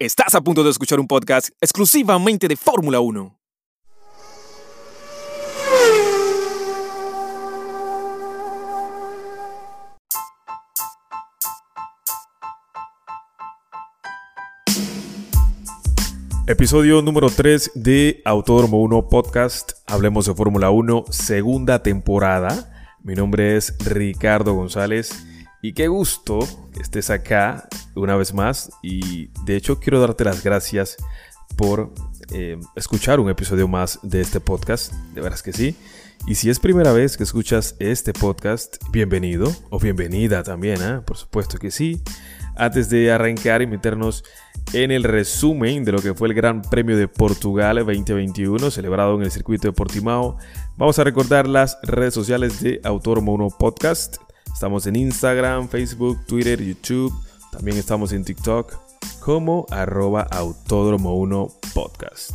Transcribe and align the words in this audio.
Estás 0.00 0.36
a 0.36 0.40
punto 0.40 0.62
de 0.62 0.70
escuchar 0.70 1.00
un 1.00 1.08
podcast 1.08 1.48
exclusivamente 1.60 2.46
de 2.46 2.54
Fórmula 2.54 3.00
1. 3.00 3.36
Episodio 16.46 17.02
número 17.02 17.28
3 17.28 17.72
de 17.74 18.22
Autódromo 18.24 18.80
1 18.82 19.08
Podcast. 19.08 19.72
Hablemos 19.84 20.26
de 20.26 20.34
Fórmula 20.34 20.70
1, 20.70 21.06
segunda 21.10 21.82
temporada. 21.82 22.94
Mi 23.02 23.16
nombre 23.16 23.56
es 23.56 23.76
Ricardo 23.84 24.54
González 24.54 25.26
y 25.62 25.72
qué 25.72 25.88
gusto 25.88 26.38
que 26.72 26.82
estés 26.82 27.10
acá 27.10 27.68
una 27.94 28.16
vez 28.16 28.32
más. 28.32 28.70
Y 28.82 29.28
de 29.44 29.56
hecho 29.56 29.80
quiero 29.80 30.00
darte 30.00 30.24
las 30.24 30.42
gracias 30.42 30.96
por 31.56 31.92
eh, 32.32 32.58
escuchar 32.76 33.20
un 33.20 33.30
episodio 33.30 33.68
más 33.68 33.98
de 34.02 34.20
este 34.20 34.40
podcast. 34.40 34.92
De 35.14 35.20
veras 35.20 35.42
que 35.42 35.52
sí. 35.52 35.76
Y 36.26 36.34
si 36.34 36.50
es 36.50 36.58
primera 36.60 36.92
vez 36.92 37.16
que 37.16 37.22
escuchas 37.22 37.76
este 37.78 38.12
podcast, 38.12 38.76
bienvenido 38.90 39.50
o 39.70 39.78
bienvenida 39.78 40.42
también, 40.42 40.82
¿eh? 40.82 41.00
por 41.04 41.16
supuesto 41.16 41.58
que 41.58 41.70
sí. 41.70 42.02
Antes 42.56 42.90
de 42.90 43.12
arrancar 43.12 43.62
y 43.62 43.66
meternos 43.66 44.24
en 44.72 44.90
el 44.90 45.04
resumen 45.04 45.84
de 45.84 45.92
lo 45.92 46.02
que 46.02 46.14
fue 46.14 46.28
el 46.28 46.34
Gran 46.34 46.60
Premio 46.60 46.96
de 46.96 47.08
Portugal 47.08 47.76
2021 47.76 48.70
celebrado 48.70 49.14
en 49.14 49.22
el 49.22 49.30
circuito 49.30 49.68
de 49.68 49.72
Portimao, 49.72 50.36
vamos 50.76 50.98
a 50.98 51.04
recordar 51.04 51.48
las 51.48 51.78
redes 51.82 52.14
sociales 52.14 52.60
de 52.60 52.80
Autódromo 52.84 53.32
1 53.32 53.48
Podcast. 53.58 54.18
Estamos 54.58 54.88
en 54.88 54.96
Instagram, 54.96 55.68
Facebook, 55.68 56.26
Twitter, 56.26 56.60
YouTube. 56.60 57.14
También 57.52 57.76
estamos 57.76 58.10
en 58.10 58.24
TikTok 58.24 58.74
como 59.20 59.66
arroba 59.70 60.22
autódromo 60.22 61.14
1 61.14 61.48
podcast. 61.74 62.32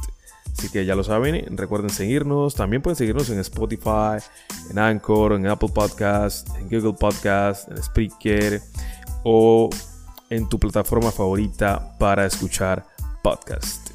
Así 0.58 0.70
que 0.70 0.86
ya 0.86 0.96
lo 0.96 1.04
saben, 1.04 1.58
recuerden 1.58 1.90
seguirnos. 1.90 2.56
También 2.56 2.82
pueden 2.82 2.96
seguirnos 2.96 3.30
en 3.30 3.40
Spotify, 3.40 4.24
en 4.70 4.80
Anchor, 4.80 5.34
en 5.34 5.48
Apple 5.48 5.68
Podcast, 5.76 6.48
en 6.56 6.70
Google 6.70 6.94
Podcast, 6.98 7.70
en 7.70 7.84
Spreaker 7.84 8.62
o 9.26 9.70
en 10.30 10.48
tu 10.48 10.58
plataforma 10.58 11.12
favorita 11.12 11.98
para 12.00 12.26
escuchar 12.26 12.86
podcast. 13.22 13.90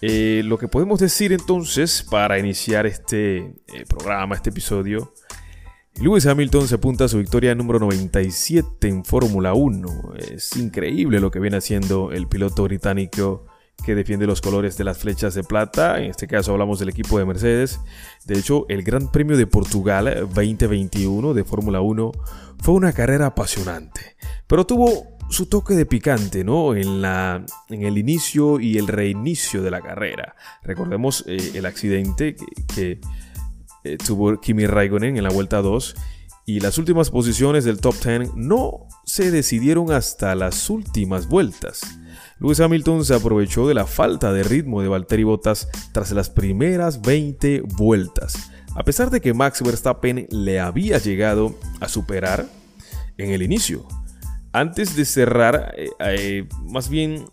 Eh, 0.00 0.42
lo 0.44 0.58
que 0.58 0.66
podemos 0.66 0.98
decir 0.98 1.32
entonces 1.32 2.02
para 2.02 2.36
iniciar 2.40 2.84
este 2.84 3.36
eh, 3.38 3.84
programa, 3.88 4.34
este 4.34 4.50
episodio, 4.50 5.12
Lewis 6.00 6.26
Hamilton 6.26 6.68
se 6.68 6.76
apunta 6.76 7.04
a 7.04 7.08
su 7.08 7.18
victoria 7.18 7.56
número 7.56 7.80
97 7.80 8.86
en 8.86 9.04
Fórmula 9.04 9.54
1. 9.54 10.14
Es 10.16 10.56
increíble 10.56 11.18
lo 11.18 11.32
que 11.32 11.40
viene 11.40 11.56
haciendo 11.56 12.12
el 12.12 12.28
piloto 12.28 12.62
británico 12.62 13.46
que 13.84 13.96
defiende 13.96 14.24
los 14.26 14.40
colores 14.40 14.78
de 14.78 14.84
las 14.84 14.98
flechas 14.98 15.34
de 15.34 15.42
plata. 15.42 15.98
En 15.98 16.10
este 16.10 16.28
caso 16.28 16.52
hablamos 16.52 16.78
del 16.78 16.90
equipo 16.90 17.18
de 17.18 17.24
Mercedes. 17.24 17.80
De 18.26 18.38
hecho, 18.38 18.64
el 18.68 18.84
Gran 18.84 19.10
Premio 19.10 19.36
de 19.36 19.48
Portugal 19.48 20.28
2021 20.32 21.34
de 21.34 21.42
Fórmula 21.42 21.80
1 21.80 22.12
fue 22.62 22.74
una 22.74 22.92
carrera 22.92 23.26
apasionante, 23.26 24.16
pero 24.46 24.64
tuvo 24.66 25.18
su 25.30 25.46
toque 25.46 25.74
de 25.74 25.84
picante, 25.84 26.44
¿no? 26.44 26.76
En, 26.76 27.02
la, 27.02 27.44
en 27.70 27.82
el 27.82 27.98
inicio 27.98 28.60
y 28.60 28.78
el 28.78 28.86
reinicio 28.86 29.62
de 29.62 29.72
la 29.72 29.80
carrera. 29.80 30.36
Recordemos 30.62 31.24
eh, 31.26 31.52
el 31.54 31.66
accidente 31.66 32.36
que 32.72 33.00
eh, 33.88 33.98
tuvo 33.98 34.40
Kimi 34.40 34.66
Raikkonen 34.66 35.16
en 35.16 35.24
la 35.24 35.30
vuelta 35.30 35.62
2 35.62 35.94
y 36.46 36.60
las 36.60 36.78
últimas 36.78 37.10
posiciones 37.10 37.64
del 37.64 37.80
top 37.80 37.94
10 38.02 38.34
no 38.34 38.86
se 39.04 39.30
decidieron 39.30 39.92
hasta 39.92 40.34
las 40.34 40.70
últimas 40.70 41.28
vueltas. 41.28 41.82
Lewis 42.40 42.60
Hamilton 42.60 43.04
se 43.04 43.14
aprovechó 43.14 43.66
de 43.66 43.74
la 43.74 43.86
falta 43.86 44.32
de 44.32 44.42
ritmo 44.44 44.80
de 44.80 44.88
Valtteri 44.88 45.24
Bottas 45.24 45.68
tras 45.92 46.12
las 46.12 46.30
primeras 46.30 47.02
20 47.02 47.62
vueltas, 47.76 48.50
a 48.74 48.84
pesar 48.84 49.10
de 49.10 49.20
que 49.20 49.34
Max 49.34 49.62
Verstappen 49.62 50.26
le 50.30 50.60
había 50.60 50.98
llegado 50.98 51.54
a 51.80 51.88
superar 51.88 52.46
en 53.18 53.30
el 53.30 53.42
inicio. 53.42 53.86
Antes 54.52 54.96
de 54.96 55.04
cerrar, 55.04 55.74
eh, 55.76 55.90
eh, 56.00 56.48
más 56.62 56.88
bien 56.88 57.26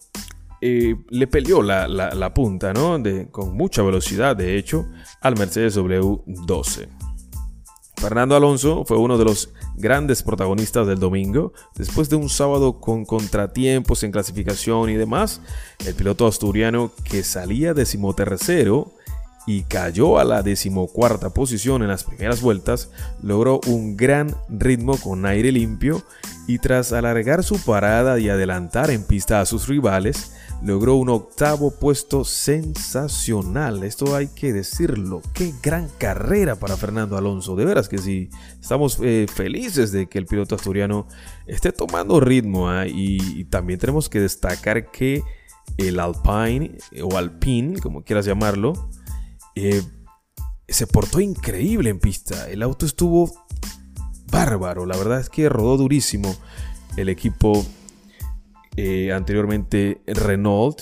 eh, 0.67 0.95
le 1.09 1.27
peleó 1.27 1.61
la, 1.61 2.33
punta, 2.33 2.73
¿no? 2.73 2.97
con 3.29 3.55
mucha 3.55 3.83
velocidad, 3.83 4.35
de 4.35 4.57
hecho, 4.57 4.87
al 5.21 5.37
Mercedes 5.37 5.77
W12. 5.77 6.87
Fernando 7.97 8.35
Alonso 8.35 8.83
fue 8.83 8.97
uno 8.97 9.19
de 9.19 9.25
los 9.25 9.53
grandes 9.75 10.23
protagonistas 10.23 10.87
del 10.87 10.99
domingo. 10.99 11.53
Después 11.75 12.09
de 12.09 12.15
un 12.15 12.29
sábado 12.29 12.79
con 12.79 13.05
contratiempos 13.05 14.01
en 14.01 14.11
clasificación 14.11 14.89
y 14.89 14.95
demás, 14.95 15.39
el 15.85 15.93
piloto 15.93 16.25
asturiano 16.25 16.91
que 17.03 17.23
salía 17.23 17.75
decimotercero 17.75 18.91
y 19.45 19.63
cayó 19.63 20.17
a 20.17 20.23
la 20.23 20.41
decimocuarta 20.41 21.29
posición 21.29 21.83
en 21.83 21.89
las 21.89 22.03
primeras 22.03 22.41
vueltas, 22.41 22.89
logró 23.21 23.61
un 23.67 23.95
gran 23.95 24.35
ritmo 24.49 24.97
con 24.97 25.25
aire 25.27 25.51
limpio 25.51 26.03
y 26.47 26.59
tras 26.59 26.93
alargar 26.93 27.43
su 27.43 27.59
parada 27.59 28.19
y 28.19 28.29
adelantar 28.29 28.89
en 28.91 29.03
pista 29.03 29.41
a 29.41 29.45
sus 29.45 29.67
rivales, 29.67 30.33
logró 30.63 30.95
un 30.95 31.09
octavo 31.09 31.71
puesto 31.71 32.23
sensacional. 32.23 33.83
Esto 33.83 34.15
hay 34.15 34.27
que 34.27 34.53
decirlo. 34.53 35.21
Qué 35.33 35.53
gran 35.61 35.89
carrera 35.97 36.55
para 36.55 36.77
Fernando 36.77 37.17
Alonso. 37.17 37.55
De 37.55 37.65
veras 37.65 37.89
que 37.89 37.97
sí. 37.97 38.29
Estamos 38.59 38.99
eh, 39.01 39.27
felices 39.33 39.91
de 39.91 40.07
que 40.07 40.17
el 40.17 40.25
piloto 40.25 40.55
asturiano 40.55 41.07
esté 41.45 41.71
tomando 41.71 42.19
ritmo. 42.19 42.69
¿ah? 42.69 42.87
Y, 42.87 43.45
también 43.45 43.79
tenemos 43.79 44.09
que 44.09 44.19
destacar 44.19 44.91
que 44.91 45.23
el 45.77 45.99
Alpine 45.99 46.77
o 47.03 47.17
Alpine, 47.17 47.79
como 47.79 48.03
quieras 48.03 48.25
llamarlo, 48.25 48.89
eh, 49.55 49.81
se 50.67 50.87
portó 50.87 51.19
increíble 51.19 51.89
en 51.89 51.99
pista. 51.99 52.49
El 52.49 52.63
auto 52.63 52.85
estuvo 52.85 53.31
bárbaro. 54.31 54.85
La 54.85 54.97
verdad 54.97 55.19
es 55.19 55.29
que 55.29 55.49
rodó 55.49 55.77
durísimo 55.77 56.35
el 56.97 57.09
equipo 57.09 57.65
eh, 58.77 59.11
anteriormente 59.13 60.01
Renault. 60.07 60.81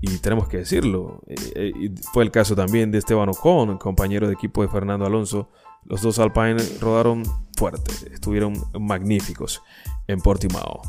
Y 0.00 0.18
tenemos 0.18 0.48
que 0.48 0.58
decirlo, 0.58 1.22
eh, 1.26 1.34
eh, 1.54 1.94
fue 2.12 2.22
el 2.22 2.30
caso 2.30 2.54
también 2.54 2.90
de 2.90 2.98
Esteban 2.98 3.30
Ocon, 3.30 3.78
compañero 3.78 4.26
de 4.26 4.34
equipo 4.34 4.62
de 4.62 4.68
Fernando 4.68 5.06
Alonso. 5.06 5.50
Los 5.84 6.02
dos 6.02 6.18
Alpine 6.18 6.56
rodaron 6.80 7.22
fuerte, 7.56 7.92
estuvieron 8.12 8.54
magníficos 8.78 9.62
en 10.06 10.20
Portimao. 10.20 10.82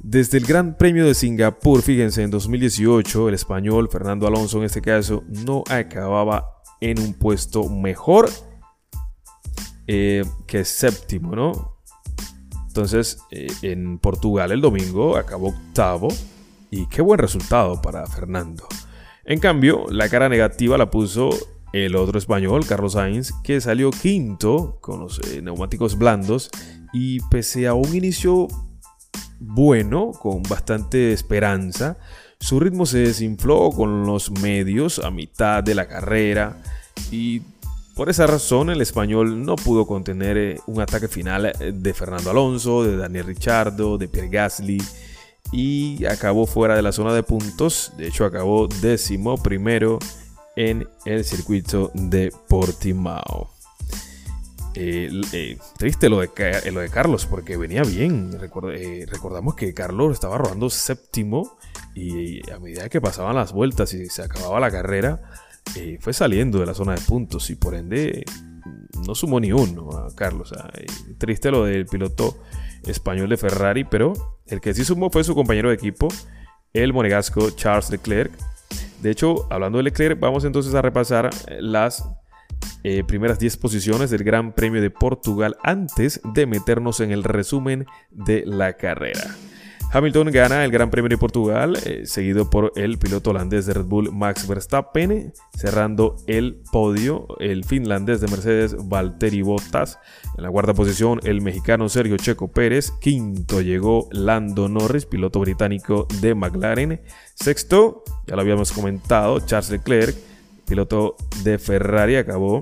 Desde 0.00 0.38
el 0.38 0.44
Gran 0.44 0.76
Premio 0.76 1.06
de 1.06 1.14
Singapur, 1.14 1.82
fíjense, 1.82 2.22
en 2.22 2.30
2018, 2.30 3.28
el 3.28 3.34
español 3.34 3.88
Fernando 3.90 4.26
Alonso 4.26 4.58
en 4.58 4.64
este 4.64 4.82
caso 4.82 5.24
no 5.46 5.62
acababa 5.70 6.62
en 6.80 6.98
un 6.98 7.14
puesto 7.14 7.68
mejor 7.68 8.28
que 9.86 10.64
séptimo, 10.64 11.34
¿no? 11.34 11.79
Entonces, 12.80 13.18
eh, 13.30 13.46
en 13.60 13.98
Portugal 13.98 14.52
el 14.52 14.62
domingo 14.62 15.18
acabó 15.18 15.48
octavo 15.48 16.08
y 16.70 16.86
qué 16.86 17.02
buen 17.02 17.18
resultado 17.18 17.82
para 17.82 18.06
Fernando. 18.06 18.66
En 19.26 19.38
cambio, 19.38 19.84
la 19.90 20.08
cara 20.08 20.30
negativa 20.30 20.78
la 20.78 20.90
puso 20.90 21.28
el 21.74 21.94
otro 21.94 22.18
español, 22.18 22.64
Carlos 22.66 22.94
Sainz, 22.94 23.32
que 23.44 23.60
salió 23.60 23.90
quinto 23.90 24.78
con 24.80 24.98
los 25.00 25.18
eh, 25.28 25.42
neumáticos 25.42 25.98
blandos 25.98 26.48
y 26.94 27.20
pese 27.28 27.68
a 27.68 27.74
un 27.74 27.94
inicio 27.94 28.48
bueno, 29.38 30.12
con 30.12 30.42
bastante 30.44 31.12
esperanza, 31.12 31.98
su 32.38 32.60
ritmo 32.60 32.86
se 32.86 33.00
desinfló 33.00 33.72
con 33.72 34.06
los 34.06 34.30
medios 34.30 35.00
a 35.00 35.10
mitad 35.10 35.62
de 35.62 35.74
la 35.74 35.86
carrera 35.86 36.62
y 37.10 37.42
por 38.00 38.08
esa 38.08 38.26
razón, 38.26 38.70
el 38.70 38.80
español 38.80 39.44
no 39.44 39.56
pudo 39.56 39.86
contener 39.86 40.38
eh, 40.38 40.58
un 40.64 40.80
ataque 40.80 41.06
final 41.06 41.44
eh, 41.44 41.72
de 41.74 41.92
Fernando 41.92 42.30
Alonso, 42.30 42.82
de 42.82 42.96
Daniel 42.96 43.26
Ricciardo, 43.26 43.98
de 43.98 44.08
Pierre 44.08 44.30
Gasly 44.30 44.82
y 45.52 46.02
acabó 46.06 46.46
fuera 46.46 46.74
de 46.74 46.80
la 46.80 46.92
zona 46.92 47.12
de 47.12 47.22
puntos. 47.22 47.92
De 47.98 48.08
hecho, 48.08 48.24
acabó 48.24 48.68
décimo 48.68 49.36
primero 49.36 49.98
en 50.56 50.88
el 51.04 51.24
circuito 51.26 51.90
de 51.92 52.32
Portimao. 52.48 53.50
Eh, 54.74 55.58
triste 55.76 56.08
lo 56.08 56.20
de 56.20 56.30
Carlos 56.90 57.26
porque 57.26 57.58
venía 57.58 57.82
bien. 57.82 58.32
recordamos 58.40 59.56
que 59.56 59.74
Carlos 59.74 60.14
estaba 60.14 60.38
rodando 60.38 60.70
séptimo 60.70 61.58
y 61.94 62.50
a 62.50 62.58
medida 62.60 62.88
que 62.88 63.02
pasaban 63.02 63.36
las 63.36 63.52
vueltas 63.52 63.92
y 63.92 64.06
se 64.06 64.22
acababa 64.22 64.58
la 64.58 64.70
carrera, 64.70 65.20
eh, 65.76 65.98
fue 66.00 66.12
saliendo 66.12 66.58
de 66.58 66.66
la 66.66 66.74
zona 66.74 66.94
de 66.94 67.00
puntos 67.00 67.50
y 67.50 67.54
por 67.54 67.74
ende 67.74 68.24
no 69.06 69.14
sumó 69.14 69.40
ni 69.40 69.52
uno 69.52 69.90
a 69.90 70.14
Carlos. 70.14 70.52
Eh, 70.74 70.86
triste 71.18 71.50
lo 71.50 71.64
del 71.64 71.86
piloto 71.86 72.38
español 72.86 73.28
de 73.28 73.36
Ferrari, 73.36 73.84
pero 73.84 74.12
el 74.46 74.60
que 74.60 74.74
sí 74.74 74.84
sumó 74.84 75.10
fue 75.10 75.24
su 75.24 75.34
compañero 75.34 75.68
de 75.68 75.74
equipo, 75.74 76.08
el 76.72 76.92
monegasco 76.92 77.50
Charles 77.50 77.90
Leclerc. 77.90 78.32
De 79.02 79.10
hecho, 79.10 79.46
hablando 79.50 79.78
de 79.78 79.84
Leclerc, 79.84 80.18
vamos 80.20 80.44
entonces 80.44 80.74
a 80.74 80.82
repasar 80.82 81.30
las 81.60 82.04
eh, 82.82 83.04
primeras 83.04 83.38
10 83.38 83.56
posiciones 83.58 84.10
del 84.10 84.24
Gran 84.24 84.52
Premio 84.52 84.80
de 84.80 84.90
Portugal 84.90 85.56
antes 85.62 86.20
de 86.34 86.46
meternos 86.46 87.00
en 87.00 87.10
el 87.10 87.24
resumen 87.24 87.86
de 88.10 88.44
la 88.46 88.74
carrera. 88.74 89.36
Hamilton 89.92 90.30
gana 90.30 90.64
el 90.64 90.70
Gran 90.70 90.88
Premio 90.88 91.08
de 91.08 91.18
Portugal, 91.18 91.76
eh, 91.84 92.02
seguido 92.04 92.48
por 92.48 92.72
el 92.76 92.96
piloto 92.96 93.30
holandés 93.30 93.66
de 93.66 93.74
Red 93.74 93.86
Bull 93.86 94.12
Max 94.12 94.46
Verstappen, 94.46 95.32
cerrando 95.56 96.14
el 96.28 96.62
podio 96.70 97.26
el 97.40 97.64
finlandés 97.64 98.20
de 98.20 98.28
Mercedes 98.28 98.76
Valtteri 98.88 99.42
Bottas. 99.42 99.98
En 100.36 100.44
la 100.44 100.50
cuarta 100.50 100.74
posición 100.74 101.18
el 101.24 101.40
mexicano 101.40 101.88
Sergio 101.88 102.16
Checo 102.18 102.46
Pérez, 102.52 102.92
quinto 103.00 103.62
llegó 103.62 104.08
Lando 104.12 104.68
Norris, 104.68 105.06
piloto 105.06 105.40
británico 105.40 106.06
de 106.20 106.36
McLaren. 106.36 107.00
Sexto, 107.34 108.04
ya 108.28 108.36
lo 108.36 108.42
habíamos 108.42 108.70
comentado, 108.70 109.40
Charles 109.40 109.70
Leclerc, 109.70 110.16
piloto 110.68 111.16
de 111.42 111.58
Ferrari, 111.58 112.14
acabó 112.14 112.60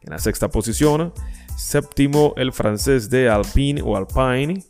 en 0.00 0.10
la 0.10 0.18
sexta 0.18 0.48
posición. 0.48 1.12
Séptimo, 1.58 2.32
el 2.38 2.54
francés 2.54 3.10
de 3.10 3.28
Alpine 3.28 3.82
o 3.82 3.98
Alpine, 3.98 4.64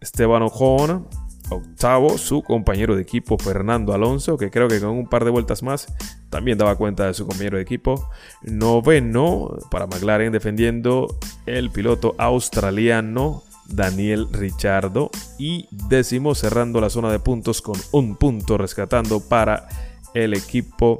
Esteban 0.00 0.42
Ocon. 0.42 1.06
Octavo, 1.50 2.18
su 2.18 2.42
compañero 2.42 2.96
de 2.96 3.02
equipo 3.02 3.38
Fernando 3.38 3.92
Alonso, 3.92 4.36
que 4.36 4.50
creo 4.50 4.68
que 4.68 4.80
con 4.80 4.90
un 4.90 5.06
par 5.06 5.24
de 5.24 5.30
vueltas 5.30 5.62
más 5.62 5.86
también 6.30 6.58
daba 6.58 6.76
cuenta 6.76 7.06
de 7.06 7.14
su 7.14 7.26
compañero 7.26 7.56
de 7.56 7.62
equipo. 7.62 8.08
Noveno, 8.42 9.56
para 9.70 9.86
McLaren 9.86 10.32
defendiendo 10.32 11.18
el 11.46 11.70
piloto 11.70 12.14
australiano 12.18 13.42
Daniel 13.66 14.28
Richardo. 14.32 15.10
Y 15.38 15.68
décimo, 15.70 16.34
cerrando 16.34 16.80
la 16.80 16.90
zona 16.90 17.10
de 17.10 17.18
puntos 17.18 17.62
con 17.62 17.78
un 17.92 18.16
punto, 18.16 18.58
rescatando 18.58 19.20
para 19.20 19.68
el 20.14 20.34
equipo 20.34 20.98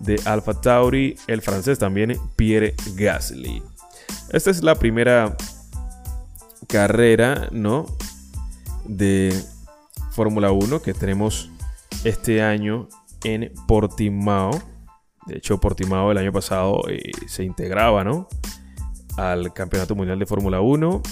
de 0.00 0.20
Alfa 0.24 0.60
Tauri, 0.60 1.16
el 1.26 1.42
francés 1.42 1.78
también 1.78 2.18
Pierre 2.36 2.74
Gasly. 2.94 3.62
Esta 4.30 4.50
es 4.50 4.62
la 4.62 4.74
primera 4.74 5.36
carrera, 6.68 7.48
¿no? 7.50 7.86
De 8.84 9.32
Fórmula 10.16 10.50
1 10.50 10.80
que 10.80 10.94
tenemos 10.94 11.50
este 12.02 12.40
año 12.40 12.88
en 13.22 13.52
Portimao. 13.68 14.50
De 15.26 15.36
hecho, 15.36 15.60
Portimao 15.60 16.10
el 16.10 16.16
año 16.16 16.32
pasado 16.32 16.88
eh, 16.88 17.10
se 17.26 17.44
integraba, 17.44 18.02
¿no? 18.02 18.26
Al 19.18 19.52
Campeonato 19.52 19.94
Mundial 19.94 20.18
de 20.18 20.24
Fórmula 20.24 20.62
1. 20.62 21.02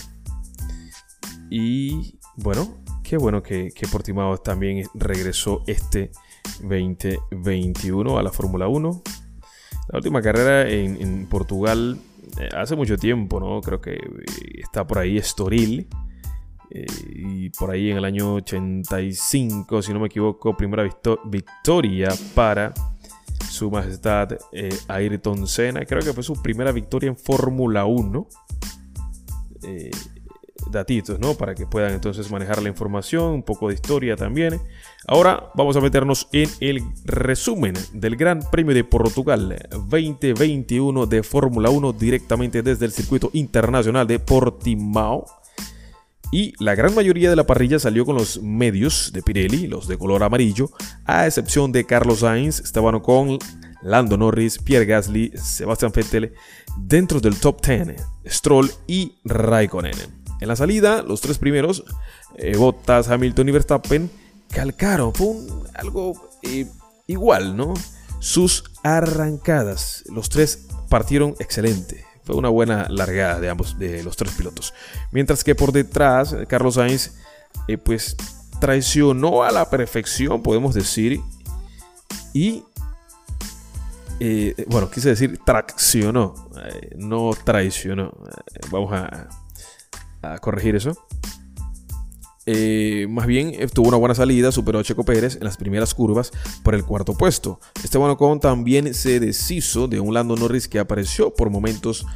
Y 1.50 2.18
bueno, 2.36 2.78
qué 3.02 3.18
bueno 3.18 3.42
que, 3.42 3.72
que 3.72 3.86
Portimao 3.86 4.38
también 4.38 4.88
regresó 4.94 5.62
este 5.66 6.10
2021 6.62 8.18
a 8.18 8.22
la 8.22 8.32
Fórmula 8.32 8.68
1. 8.68 9.02
La 9.88 9.98
última 9.98 10.22
carrera 10.22 10.66
en, 10.66 11.26
Portugal 11.26 11.98
eh, 12.40 12.48
hace 12.56 12.74
mucho 12.74 12.96
tiempo, 12.96 13.38
¿no? 13.38 13.60
Creo 13.60 13.82
que 13.82 13.96
eh, 13.96 14.60
está 14.62 14.86
por 14.86 14.98
ahí 14.98 15.18
Estoril. 15.18 15.88
Eh, 16.70 16.86
y 17.14 17.50
por 17.50 17.70
ahí 17.70 17.90
en 17.90 17.98
el 17.98 18.04
año 18.04 18.34
85, 18.34 19.82
si 19.82 19.92
no 19.92 20.00
me 20.00 20.06
equivoco, 20.06 20.56
primera 20.56 20.82
victoria 21.24 22.08
para 22.34 22.72
su 23.50 23.70
majestad 23.70 24.30
Ayrton 24.88 25.46
Senna. 25.46 25.84
Creo 25.84 26.02
que 26.02 26.12
fue 26.12 26.22
su 26.22 26.40
primera 26.42 26.72
victoria 26.72 27.08
en 27.08 27.16
Fórmula 27.16 27.84
1 27.84 28.28
datitos, 30.70 31.18
¿no? 31.18 31.34
Para 31.34 31.54
que 31.54 31.66
puedan 31.66 31.92
entonces 31.92 32.30
manejar 32.30 32.62
la 32.62 32.68
información, 32.68 33.32
un 33.32 33.42
poco 33.42 33.68
de 33.68 33.74
historia 33.74 34.16
también. 34.16 34.60
Ahora 35.06 35.50
vamos 35.54 35.76
a 35.76 35.80
meternos 35.80 36.28
en 36.32 36.48
el 36.60 36.82
resumen 37.04 37.74
del 37.92 38.16
Gran 38.16 38.40
Premio 38.50 38.74
de 38.74 38.84
Portugal 38.84 39.66
2021 39.70 41.06
de 41.06 41.22
Fórmula 41.22 41.70
1 41.70 41.92
directamente 41.92 42.62
desde 42.62 42.86
el 42.86 42.92
circuito 42.92 43.30
internacional 43.32 44.06
de 44.06 44.18
Portimao. 44.18 45.24
Y 46.34 46.52
la 46.58 46.74
gran 46.74 46.92
mayoría 46.96 47.30
de 47.30 47.36
la 47.36 47.46
parrilla 47.46 47.78
salió 47.78 48.04
con 48.04 48.16
los 48.16 48.42
medios 48.42 49.12
de 49.12 49.22
Pirelli, 49.22 49.68
los 49.68 49.86
de 49.86 49.96
color 49.96 50.24
amarillo, 50.24 50.68
a 51.04 51.28
excepción 51.28 51.70
de 51.70 51.86
Carlos 51.86 52.18
Sainz, 52.18 52.58
Esteban 52.58 52.96
Ocon, 52.96 53.38
Lando 53.82 54.16
Norris, 54.16 54.58
Pierre 54.58 54.84
Gasly, 54.84 55.30
Sebastian 55.36 55.92
Vettel, 55.92 56.32
dentro 56.76 57.20
del 57.20 57.38
top 57.38 57.64
10, 57.64 58.02
Stroll 58.26 58.68
y 58.88 59.14
Raikkonen. 59.24 59.94
En 60.40 60.48
la 60.48 60.56
salida, 60.56 61.02
los 61.02 61.20
tres 61.20 61.38
primeros, 61.38 61.84
eh, 62.36 62.56
Bottas, 62.56 63.08
Hamilton 63.08 63.50
y 63.50 63.52
Verstappen, 63.52 64.10
calcaron. 64.50 65.14
Fue 65.14 65.36
algo 65.74 66.30
eh, 66.42 66.66
igual, 67.06 67.56
¿no? 67.56 67.74
Sus 68.18 68.64
arrancadas. 68.82 70.02
Los 70.12 70.30
tres 70.30 70.66
partieron 70.88 71.36
excelente. 71.38 72.04
Fue 72.24 72.36
una 72.36 72.48
buena 72.48 72.86
largada 72.88 73.38
de 73.40 73.50
ambos, 73.50 73.78
de 73.78 74.02
los 74.02 74.16
tres 74.16 74.32
pilotos. 74.32 74.74
Mientras 75.12 75.44
que 75.44 75.54
por 75.54 75.72
detrás, 75.72 76.34
Carlos 76.48 76.74
Sainz, 76.74 77.12
eh, 77.68 77.78
pues 77.78 78.16
traicionó 78.60 79.44
a 79.44 79.50
la 79.50 79.68
perfección, 79.68 80.42
podemos 80.42 80.74
decir. 80.74 81.20
Y 82.32 82.64
bueno, 84.68 84.90
quise 84.90 85.10
decir 85.10 85.38
traccionó, 85.44 86.34
no 86.96 87.32
traicionó. 87.44 88.12
vamos 88.70 88.92
a 88.92 90.38
corregir 90.40 90.76
eso. 90.76 90.96
Eh, 92.46 93.06
más 93.08 93.26
bien 93.26 93.52
eh, 93.54 93.66
tuvo 93.68 93.88
una 93.88 93.96
buena 93.96 94.14
salida, 94.14 94.52
superó 94.52 94.78
a 94.78 94.84
Checo 94.84 95.04
Pérez 95.04 95.36
en 95.36 95.44
las 95.44 95.56
primeras 95.56 95.94
curvas 95.94 96.30
por 96.62 96.74
el 96.74 96.84
cuarto 96.84 97.14
puesto. 97.14 97.60
Esteban 97.82 98.10
Ocon 98.10 98.40
también 98.40 98.92
se 98.94 99.20
deshizo 99.20 99.88
de 99.88 100.00
un 100.00 100.12
Lando 100.12 100.36
Norris 100.36 100.68
que 100.68 100.78
apareció 100.78 101.32
por 101.32 101.50
momentos 101.50 102.06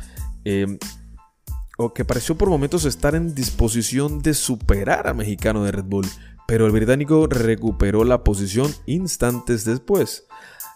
em, 0.45 0.79
o 1.79 1.95
que 1.95 2.05
pareció 2.05 2.37
por 2.37 2.51
momentos 2.51 2.85
estar 2.85 3.15
en 3.15 3.35
disposición 3.35 4.21
de 4.21 4.35
superar 4.35 5.07
a 5.07 5.15
mexicano 5.15 5.65
de 5.65 5.73
Red 5.73 5.85
Bull, 5.85 6.07
pero 6.47 6.67
el 6.67 6.73
británico 6.73 7.27
recuperó 7.27 8.05
la 8.05 8.25
posición 8.25 8.75
instantes 8.87 9.65
después. 9.65 10.27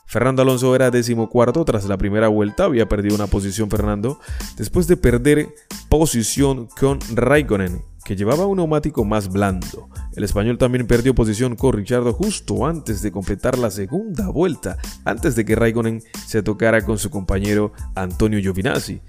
Fernando 0.06 0.43
Alonso 0.43 0.75
era 0.76 0.90
decimocuarto 0.90 1.64
tras 1.64 1.87
la 1.87 1.96
primera 1.96 2.28
vuelta, 2.28 2.64
había 2.64 2.88
perdido 2.88 3.14
una 3.14 3.26
posición 3.26 3.70
Fernando 3.70 4.20
después 4.56 4.87
de 4.87 4.96
perder 4.96 5.54
posición 5.88 6.69
con 6.78 6.99
Raikkonen, 7.14 7.82
que 8.04 8.16
llevaba 8.16 8.46
un 8.46 8.56
neumático 8.56 9.04
más 9.04 9.28
blando. 9.28 9.88
El 10.16 10.25
español 10.25 10.58
también 10.58 10.87
perdió 10.87 11.14
posición 11.14 11.56
con 11.56 11.72
Richardo 11.72 12.12
justo 12.12 12.66
antes 12.66 13.02
de 13.02 13.12
completar 13.12 13.58
la 13.58 13.70
segunda 13.70 14.28
vuelta, 14.28 14.78
antes 15.04 15.37
de 15.37 15.44
que 15.44 15.54
Raikkonen 15.54 16.02
se 16.26 16.43
tocara 16.43 16.84
con 16.84 16.99
su 16.99 17.10
compañero 17.10 17.72
Antonio 17.94 18.40
Giovinazzi. 18.40 19.00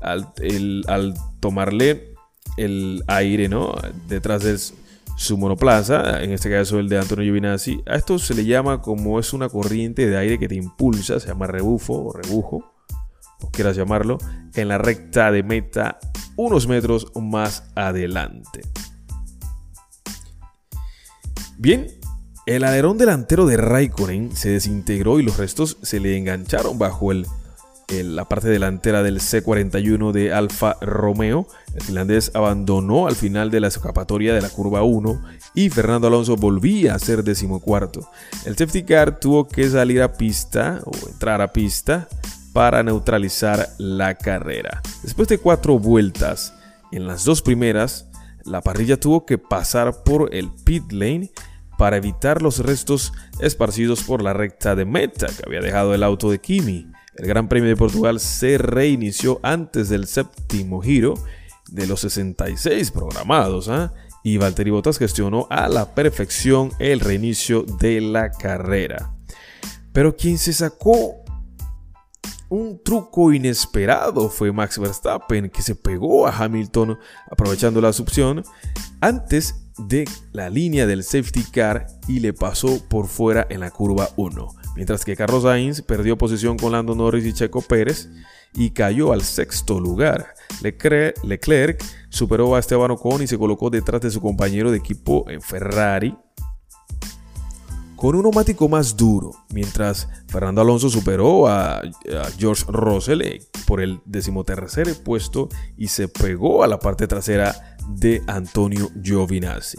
Al, 0.00 1.14
tomarle 1.40 2.14
el 2.56 3.02
aire 3.08 3.48
¿no? 3.48 3.74
detrás 4.08 4.42
del 4.42 4.58
su 5.16 5.38
monoplaza, 5.38 6.22
en 6.22 6.32
este 6.32 6.50
caso 6.50 6.78
el 6.78 6.88
de 6.88 6.98
Antonio 6.98 7.24
Giovinazzi. 7.24 7.82
A 7.86 7.96
esto 7.96 8.18
se 8.18 8.34
le 8.34 8.44
llama 8.44 8.82
como 8.82 9.18
es 9.18 9.32
una 9.32 9.48
corriente 9.48 10.06
de 10.08 10.16
aire 10.16 10.38
que 10.38 10.48
te 10.48 10.54
impulsa, 10.54 11.18
se 11.18 11.28
llama 11.28 11.46
rebufo 11.46 11.94
o 11.94 12.12
rebujo, 12.12 12.74
o 13.40 13.50
quieras 13.50 13.76
llamarlo, 13.76 14.18
en 14.54 14.68
la 14.68 14.78
recta 14.78 15.32
de 15.32 15.42
meta 15.42 15.98
unos 16.36 16.66
metros 16.66 17.12
más 17.14 17.64
adelante. 17.74 18.62
Bien, 21.58 21.86
el 22.46 22.64
alerón 22.64 22.98
delantero 22.98 23.46
de 23.46 23.56
Raikkonen 23.56 24.36
se 24.36 24.50
desintegró 24.50 25.18
y 25.18 25.22
los 25.22 25.38
restos 25.38 25.78
se 25.82 26.00
le 26.00 26.16
engancharon 26.16 26.78
bajo 26.78 27.10
el 27.12 27.26
la 27.88 28.24
parte 28.24 28.48
delantera 28.48 29.02
del 29.02 29.20
C41 29.20 30.12
de 30.12 30.32
Alfa 30.32 30.76
Romeo. 30.80 31.46
El 31.74 31.82
finlandés 31.82 32.32
abandonó 32.34 33.06
al 33.06 33.14
final 33.14 33.50
de 33.50 33.60
la 33.60 33.68
escapatoria 33.68 34.34
de 34.34 34.40
la 34.40 34.48
curva 34.48 34.82
1 34.82 35.22
y 35.54 35.70
Fernando 35.70 36.08
Alonso 36.08 36.36
volvía 36.36 36.94
a 36.94 36.98
ser 36.98 37.22
decimocuarto. 37.22 38.10
El 38.44 38.56
safety 38.56 38.84
car 38.84 39.20
tuvo 39.20 39.46
que 39.46 39.68
salir 39.70 40.02
a 40.02 40.12
pista 40.12 40.80
o 40.84 41.08
entrar 41.08 41.40
a 41.40 41.52
pista 41.52 42.08
para 42.56 42.82
neutralizar 42.82 43.68
la 43.76 44.14
carrera. 44.14 44.80
Después 45.02 45.28
de 45.28 45.36
cuatro 45.36 45.78
vueltas, 45.78 46.54
en 46.90 47.06
las 47.06 47.22
dos 47.26 47.42
primeras, 47.42 48.08
la 48.46 48.62
parrilla 48.62 48.98
tuvo 48.98 49.26
que 49.26 49.36
pasar 49.36 50.02
por 50.04 50.34
el 50.34 50.50
pit 50.64 50.90
lane 50.90 51.30
para 51.76 51.98
evitar 51.98 52.40
los 52.40 52.60
restos 52.60 53.12
esparcidos 53.40 54.04
por 54.04 54.22
la 54.22 54.32
recta 54.32 54.74
de 54.74 54.86
meta 54.86 55.26
que 55.26 55.42
había 55.44 55.60
dejado 55.60 55.92
el 55.92 56.02
auto 56.02 56.30
de 56.30 56.40
Kimi. 56.40 56.90
El 57.16 57.26
Gran 57.26 57.46
Premio 57.46 57.68
de 57.68 57.76
Portugal 57.76 58.20
se 58.20 58.56
reinició 58.56 59.38
antes 59.42 59.90
del 59.90 60.06
séptimo 60.06 60.80
giro 60.80 61.12
de 61.68 61.86
los 61.86 62.00
66 62.00 62.90
programados 62.90 63.68
¿ah? 63.68 63.92
y 64.24 64.38
Valtteri 64.38 64.70
Bottas 64.70 64.96
gestionó 64.96 65.46
a 65.50 65.68
la 65.68 65.94
perfección 65.94 66.70
el 66.78 67.00
reinicio 67.00 67.64
de 67.64 68.00
la 68.00 68.30
carrera. 68.30 69.12
Pero 69.92 70.16
quien 70.16 70.38
se 70.38 70.54
sacó 70.54 71.25
un 72.48 72.80
truco 72.82 73.32
inesperado 73.32 74.28
fue 74.28 74.52
Max 74.52 74.78
Verstappen, 74.78 75.50
que 75.50 75.62
se 75.62 75.74
pegó 75.74 76.26
a 76.26 76.36
Hamilton 76.36 76.98
aprovechando 77.30 77.80
la 77.80 77.92
succión 77.92 78.44
antes 79.00 79.66
de 79.78 80.08
la 80.32 80.48
línea 80.48 80.86
del 80.86 81.04
safety 81.04 81.44
car 81.44 81.86
y 82.08 82.20
le 82.20 82.32
pasó 82.32 82.80
por 82.88 83.08
fuera 83.08 83.46
en 83.50 83.60
la 83.60 83.70
curva 83.70 84.08
1 84.16 84.54
mientras 84.76 85.04
que 85.04 85.16
Carlos 85.16 85.42
Sainz 85.42 85.82
perdió 85.82 86.16
posición 86.16 86.56
con 86.56 86.72
Lando 86.72 86.94
Norris 86.94 87.24
y 87.24 87.32
Checo 87.32 87.62
Pérez 87.62 88.08
y 88.54 88.70
cayó 88.70 89.12
al 89.12 89.22
sexto 89.22 89.80
lugar. 89.80 90.34
Leclerc, 90.62 91.82
superó 92.10 92.54
a 92.54 92.60
Esteban 92.60 92.92
Ocon 92.92 93.22
y 93.22 93.26
se 93.26 93.38
colocó 93.38 93.70
detrás 93.70 94.02
de 94.02 94.10
su 94.10 94.20
compañero 94.20 94.70
de 94.70 94.78
equipo 94.78 95.24
en 95.28 95.42
Ferrari, 95.42 96.16
con 97.96 98.14
un 98.14 98.22
neumático 98.22 98.68
más 98.68 98.96
duro, 98.96 99.32
mientras 99.50 100.08
Fernando 100.28 100.60
Alonso 100.60 100.90
superó 100.90 101.48
a, 101.48 101.82
George 102.38 102.64
Russell 102.68 103.22
eh, 103.22 103.40
por 103.66 103.80
el 103.80 104.00
decimotercer 104.04 105.02
puesto 105.02 105.48
y 105.76 105.88
se 105.88 106.08
pegó 106.08 106.62
a 106.62 106.66
la 106.66 106.78
parte 106.78 107.06
trasera 107.06 107.76
de 107.88 108.22
Antonio 108.26 108.90
Giovinazzi. 109.02 109.78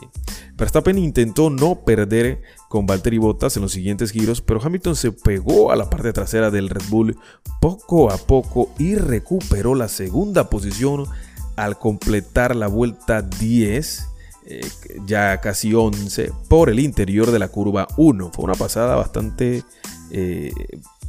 Verstappen 0.55 0.97
intentó 0.97 1.51
no 1.51 1.83
perder 1.85 2.41
con 2.67 2.87
Valtteri 2.87 3.19
Bottas 3.19 3.55
en 3.55 3.61
los 3.61 3.71
siguientes 3.71 4.11
giros, 4.11 4.41
pero 4.41 4.59
Hamilton 4.63 4.95
se 4.95 5.11
pegó 5.11 5.71
a 5.71 5.75
la 5.75 5.89
parte 5.89 6.11
trasera 6.13 6.49
del 6.49 6.69
Red 6.69 6.89
Bull 6.89 7.17
poco 7.61 8.11
a 8.11 8.17
poco 8.17 8.69
y 8.79 8.95
recuperó 8.95 9.75
la 9.75 9.87
segunda 9.87 10.49
posición 10.49 11.05
al 11.55 11.77
completar 11.77 12.55
la 12.55 12.67
vuelta 12.67 13.21
10 13.21 14.16
eh, 14.49 14.61
ya 15.05 15.41
casi 15.41 15.73
11 15.73 16.31
por 16.47 16.69
el 16.69 16.79
interior 16.79 17.31
de 17.31 17.39
la 17.39 17.49
curva 17.49 17.87
1. 17.97 18.31
Fue 18.33 18.45
una 18.45 18.53
pasada 18.53 18.95
bastante 18.95 19.63
eh, 20.09 20.53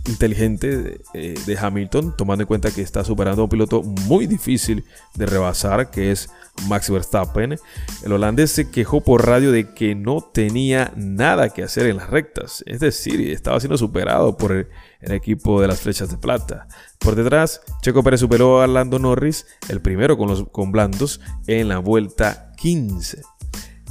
inteligente 0.08 1.00
eh, 1.14 1.34
de, 1.46 1.58
Hamilton, 1.58 2.16
tomando 2.16 2.42
en 2.42 2.48
cuenta 2.48 2.72
que 2.72 2.82
está 2.82 3.04
superando 3.04 3.42
a 3.42 3.44
un 3.44 3.50
piloto 3.50 3.82
muy 3.82 4.26
difícil 4.26 4.84
de 5.14 5.26
rebasar, 5.26 5.90
que 5.90 6.10
es 6.10 6.30
Max 6.66 6.90
Verstappen. 6.90 7.56
El 8.04 8.12
holandés 8.12 8.50
se 8.50 8.70
quejó 8.70 9.02
por 9.02 9.26
radio 9.26 9.52
de 9.52 9.72
que 9.72 9.94
no 9.94 10.20
tenía 10.20 10.92
nada 10.96 11.50
que 11.50 11.62
hacer 11.62 11.86
en 11.86 11.98
las 11.98 12.10
rectas, 12.10 12.64
es 12.66 12.80
decir, 12.80 13.20
estaba 13.30 13.60
siendo 13.60 13.78
superado 13.78 14.36
por 14.36 14.52
el, 14.52 14.66
equipo 15.00 15.60
de 15.60 15.68
las 15.68 15.80
flechas 15.80 16.10
de 16.10 16.18
plata. 16.18 16.68
Por 16.98 17.14
detrás, 17.14 17.60
Checo 17.82 18.02
Pérez 18.02 18.20
superó 18.20 18.60
a 18.60 18.66
Lando 18.66 18.98
Norris, 18.98 19.46
el 19.68 19.80
primero 19.80 20.18
con 20.18 20.28
los 20.28 20.48
con 20.48 20.72
blandos, 20.72 21.20
en 21.46 21.68
la 21.68 21.78
vuelta 21.78 22.52
15. 22.56 23.22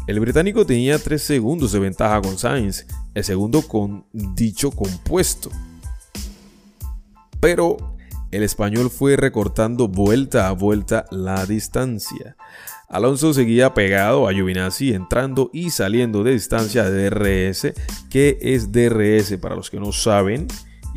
El 0.08 0.20
británico 0.20 0.66
tenía 0.66 1.00
3 1.00 1.22
segundos 1.22 1.74
de 1.74 1.80
ventaja 1.80 2.22
con 2.22 2.38
Sainz, 2.38 2.86
el 3.14 3.24
segundo 3.24 3.62
con 3.62 4.06
dicho 4.14 4.72
compuesto. 4.72 5.50
Pero 7.40 7.78
el 8.32 8.44
español 8.44 8.90
fue 8.90 9.16
recortando 9.16 9.88
vuelta 9.88 10.48
a 10.48 10.52
vuelta 10.52 11.06
la 11.12 11.46
distancia. 11.46 12.36
Alonso 12.90 13.34
seguía 13.34 13.74
pegado 13.74 14.28
a 14.28 14.34
Giovinazzi 14.34 14.94
entrando 14.94 15.50
y 15.52 15.72
saliendo 15.72 16.24
de 16.24 16.32
distancia 16.32 16.90
de 16.90 17.10
DRS. 17.10 17.74
¿Qué 18.10 18.38
es 18.42 18.72
DRS 18.72 19.38
para 19.42 19.56
los 19.56 19.70
que 19.70 19.80
no 19.80 19.92
saben 19.92 20.48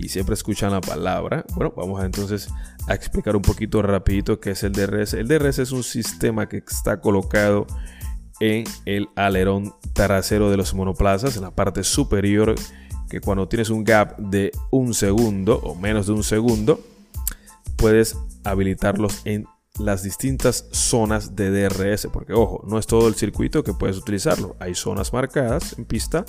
y 0.02 0.08
siempre 0.08 0.34
escuchan 0.34 0.72
la 0.72 0.80
palabra? 0.80 1.44
Bueno, 1.54 1.72
vamos 1.76 2.02
entonces 2.02 2.48
a 2.86 2.94
explicar 2.94 3.36
un 3.36 3.42
poquito 3.42 3.82
rapidito 3.82 4.40
qué 4.40 4.52
es 4.52 4.62
el 4.62 4.72
DRS. 4.72 5.14
El 5.14 5.28
DRS 5.28 5.58
es 5.58 5.72
un 5.72 5.82
sistema 5.82 6.48
que 6.48 6.58
está 6.58 7.00
colocado 7.00 7.66
en 8.40 8.64
el 8.86 9.08
alerón 9.16 9.74
trasero 9.92 10.50
de 10.50 10.56
los 10.56 10.74
monoplazas, 10.74 11.36
en 11.36 11.42
la 11.42 11.50
parte 11.50 11.84
superior, 11.84 12.54
que 13.08 13.20
cuando 13.20 13.48
tienes 13.48 13.70
un 13.70 13.84
gap 13.84 14.16
de 14.18 14.50
un 14.70 14.94
segundo 14.94 15.60
o 15.62 15.74
menos 15.74 16.06
de 16.06 16.12
un 16.12 16.24
segundo, 16.24 16.80
puedes 17.76 18.16
habilitarlos 18.44 19.20
en 19.26 19.46
las 19.78 20.02
distintas 20.02 20.66
zonas 20.72 21.36
de 21.36 21.50
DRS, 21.50 22.08
porque 22.12 22.32
ojo, 22.32 22.64
no 22.66 22.78
es 22.78 22.86
todo 22.86 23.08
el 23.08 23.14
circuito 23.14 23.62
que 23.62 23.72
puedes 23.72 23.96
utilizarlo, 23.96 24.56
hay 24.58 24.74
zonas 24.74 25.12
marcadas 25.12 25.76
en 25.78 25.84
pista 25.84 26.24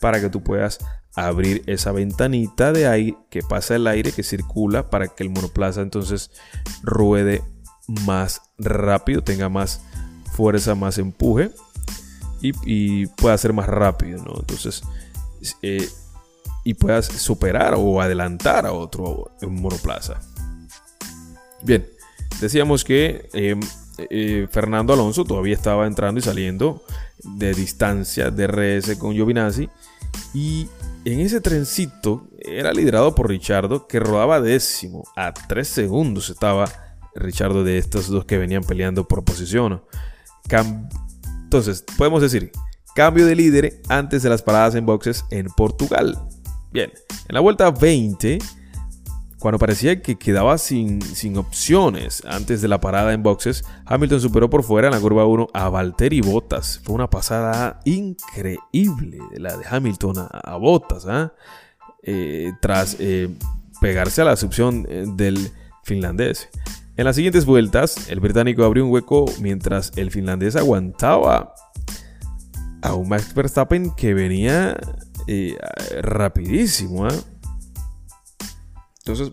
para 0.00 0.20
que 0.20 0.28
tú 0.28 0.42
puedas 0.42 0.78
abrir 1.14 1.62
esa 1.66 1.92
ventanita 1.92 2.72
de 2.72 2.86
ahí 2.86 3.16
que 3.30 3.42
pasa 3.42 3.76
el 3.76 3.86
aire 3.86 4.12
que 4.12 4.22
circula 4.22 4.88
para 4.88 5.08
que 5.08 5.22
el 5.22 5.30
monoplaza 5.30 5.82
entonces 5.82 6.30
ruede 6.82 7.42
más 8.06 8.42
rápido, 8.58 9.22
tenga 9.22 9.48
más 9.48 9.82
fuerza, 10.32 10.74
más 10.74 10.98
empuje 10.98 11.50
y, 12.40 13.06
pueda 13.06 13.38
ser 13.38 13.52
más 13.52 13.66
rápido, 13.66 14.24
¿no? 14.24 14.40
Entonces, 14.40 14.82
eh, 15.62 15.88
y 16.64 16.74
puedas 16.74 17.06
superar 17.06 17.74
o 17.76 18.00
adelantar 18.00 18.66
a 18.66 18.72
otro 18.72 19.30
monoplaza. 19.42 20.20
Bien, 21.62 21.86
decíamos 22.40 22.84
que 22.84 23.28
em, 23.32 23.60
eh, 23.98 24.48
Fernando 24.50 24.92
Alonso 24.92 25.24
todavía 25.24 25.54
estaba 25.54 25.86
entrando 25.86 26.18
y 26.18 26.22
saliendo 26.22 26.82
de 27.22 27.54
distancia 27.54 28.30
de 28.30 28.44
RS 28.44 28.96
con 28.98 29.12
Giovinazzi 29.12 29.68
y 30.34 30.68
en 31.04 31.20
ese 31.20 31.40
trencito 31.40 32.28
era 32.38 32.72
liderado 32.72 33.14
por 33.14 33.28
Richardo 33.28 33.86
que 33.86 34.00
rodaba 34.00 34.40
décimo 34.40 35.04
a 35.16 35.32
3 35.32 35.66
segundos 35.66 36.30
estaba 36.30 36.66
Richardo 37.14 37.64
de 37.64 37.78
estos 37.78 38.08
dos 38.08 38.24
que 38.24 38.38
venían 38.38 38.62
peleando 38.62 39.06
por 39.06 39.24
posición. 39.24 39.82
Entonces, 41.44 41.84
podemos 41.98 42.22
decir, 42.22 42.52
cambio 42.94 43.26
de 43.26 43.36
líder 43.36 43.82
antes 43.88 44.22
de 44.22 44.30
las 44.30 44.42
paradas 44.42 44.74
en 44.74 44.86
boxes 44.86 45.24
en 45.30 45.46
Portugal. 45.46 46.18
Bien, 46.72 46.90
en 47.28 47.34
la 47.34 47.40
vuelta 47.40 47.70
20, 47.70 48.38
cuando 49.42 49.58
parecía 49.58 50.00
que 50.00 50.16
quedaba 50.16 50.56
sin, 50.56 51.02
sin 51.02 51.36
opciones 51.36 52.22
antes 52.26 52.62
de 52.62 52.68
la 52.68 52.80
parada 52.80 53.12
en 53.12 53.24
boxes, 53.24 53.64
Hamilton 53.86 54.20
superó 54.20 54.48
por 54.48 54.62
fuera 54.62 54.86
en 54.86 54.94
la 54.94 55.00
curva 55.00 55.26
1 55.26 55.48
a 55.52 55.68
Valtteri 55.68 56.20
Bottas. 56.20 56.80
Fue 56.84 56.94
una 56.94 57.10
pasada 57.10 57.80
increíble 57.84 59.18
la 59.36 59.56
de 59.56 59.64
Hamilton 59.68 60.28
a, 60.30 60.56
Bottas, 60.58 61.06
¿ah? 61.08 61.34
eh, 62.04 62.52
tras 62.60 62.96
eh, 63.00 63.30
pegarse 63.80 64.22
a 64.22 64.26
la 64.26 64.36
succión 64.36 64.86
eh, 64.88 65.06
del 65.08 65.50
finlandés. 65.82 66.48
En 66.96 67.04
las 67.04 67.16
siguientes 67.16 67.44
vueltas, 67.44 68.10
el 68.10 68.20
británico 68.20 68.62
abrió 68.62 68.84
un 68.84 68.92
hueco 68.92 69.24
mientras 69.40 69.90
el 69.96 70.12
finlandés 70.12 70.54
aguantaba 70.54 71.52
a 72.80 72.94
un 72.94 73.08
Max 73.08 73.34
Verstappen 73.34 73.90
que 73.96 74.14
venía 74.14 74.78
eh, 75.26 75.56
rapidísimo. 76.00 77.08
Entonces, 79.04 79.32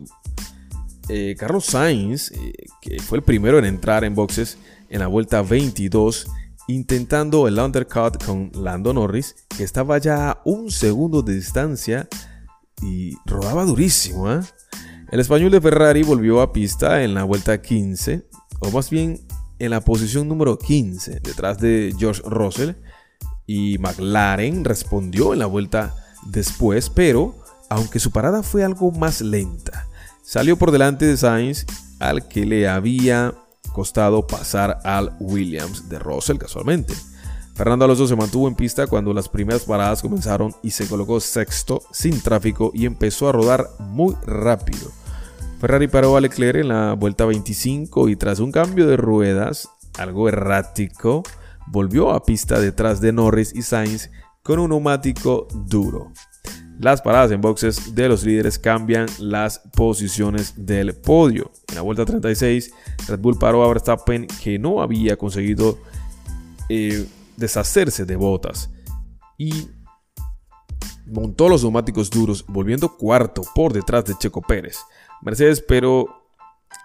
eh, 1.10 1.36
Carlos 1.38 1.66
Sainz, 1.66 2.32
eh, 2.32 2.54
que 2.82 3.00
fue 3.00 3.20
el 3.20 3.24
primero 3.24 3.60
en 3.60 3.66
entrar 3.66 4.04
en 4.04 4.16
boxes 4.16 4.58
en 4.90 5.00
la 5.00 5.08
vuelta 5.08 5.42
22, 5.42 6.28
intentando 6.68 7.48
el 7.48 7.58
undercut 7.58 8.24
con 8.24 8.52
Lando 8.54 8.94
Norris, 8.94 9.36
que 9.56 9.64
estaba 9.64 9.98
ya 9.98 10.32
a 10.32 10.42
un 10.46 10.70
segundo 10.72 11.22
de 11.22 11.36
distancia 11.36 12.08
y 12.82 13.16
rodaba 13.26 13.66
durísimo. 13.66 14.28
¿ah? 14.28 14.42
El 15.12 15.20
español 15.20 15.52
de 15.52 15.62
Ferrari 15.62 16.04
volvió 16.04 16.42
a 16.42 16.54
pista 16.54 17.04
en 17.04 17.16
la 17.16 17.24
vuelta 17.24 17.62
15, 17.62 18.28
o 18.60 18.72
más 18.72 18.90
bien 18.90 19.20
en 19.58 19.72
la 19.72 19.82
posición 19.82 20.28
número 20.28 20.58
15, 20.58 21.20
detrás 21.22 21.58
de 21.60 21.94
George 21.98 22.22
Russell, 22.26 22.74
y 23.48 23.78
McLaren 23.80 24.64
respondió 24.64 25.34
en 25.34 25.40
la 25.40 25.48
vuelta 25.48 25.96
después, 26.28 26.92
pero 26.92 27.39
aunque 27.70 28.00
su 28.00 28.12
parada 28.12 28.44
fue 28.44 28.64
algo 28.64 28.92
más 28.92 29.22
lenta, 29.22 29.88
salió 30.24 30.58
por 30.58 30.72
delante 30.72 31.06
de 31.06 31.18
Sainz, 31.18 31.66
al 32.00 32.28
que 32.28 32.46
le 32.46 32.68
había 32.68 33.34
costado 33.74 34.26
pasar 34.28 34.80
al 34.84 35.16
Williams 35.20 35.90
de 35.90 36.00
Russell 36.00 36.38
casualmente. 36.38 36.94
Fernando 37.56 37.86
Alonso 37.86 38.08
se 38.08 38.16
mantuvo 38.16 38.48
en 38.48 38.56
pista 38.56 38.88
cuando 38.88 39.14
las 39.14 39.28
primeras 39.28 39.64
paradas 39.64 40.02
comenzaron 40.02 40.56
y 40.64 40.72
se 40.72 40.88
colocó 40.88 41.20
sexto 41.20 41.82
sin 41.92 42.22
tráfico 42.22 42.72
y 42.74 42.86
empezó 42.86 43.28
a 43.28 43.34
rodar 43.34 43.70
muy 43.80 44.16
rápido. 44.26 44.92
Ferrari 45.60 45.90
paró 45.90 46.16
a 46.16 46.22
Leclerc 46.22 46.62
en 46.62 46.70
la 46.70 46.94
vuelta 46.94 47.26
25 47.26 48.08
y 48.08 48.16
tras 48.16 48.40
un 48.40 48.54
cambio 48.54 48.88
de 48.88 48.96
ruedas, 48.96 49.68
algo 49.98 50.30
errático, 50.30 51.24
volvió 51.68 52.12
a 52.12 52.24
pista 52.24 52.62
detrás 52.62 53.02
de 53.02 53.12
Norris 53.12 53.54
y 53.54 53.62
Sainz 53.62 54.10
con 54.42 54.60
un 54.60 54.70
neumático 54.70 55.48
duro. 55.54 56.14
Las 56.80 57.02
paradas 57.02 57.32
en 57.32 57.42
boxes 57.42 57.94
de 57.94 58.08
los 58.08 58.24
líderes 58.24 58.58
cambian 58.58 59.06
las 59.20 59.60
posiciones 59.76 60.66
del 60.66 60.96
podio. 60.96 61.52
En 61.68 61.76
la 61.76 61.82
vuelta 61.82 62.06
36, 62.06 62.74
Red 63.10 63.20
Bull 63.20 63.38
paró 63.38 63.66
a 63.66 63.68
Verstappen 63.68 64.26
que 64.42 64.58
no 64.58 64.82
había 64.82 65.18
conseguido 65.18 65.78
eh, 66.70 67.06
deshacerse 67.36 68.06
de 68.06 68.16
botas 68.16 68.70
y 69.38 69.68
montó 71.06 71.50
los 71.50 71.64
neumáticos 71.64 72.10
duros, 72.10 72.46
volviendo 72.48 72.96
cuarto 72.96 73.42
por 73.54 73.74
detrás 73.74 74.06
de 74.06 74.16
Checo 74.18 74.42
Pérez. 74.42 74.78
Mercedes, 75.22 75.62
pero 75.68 76.08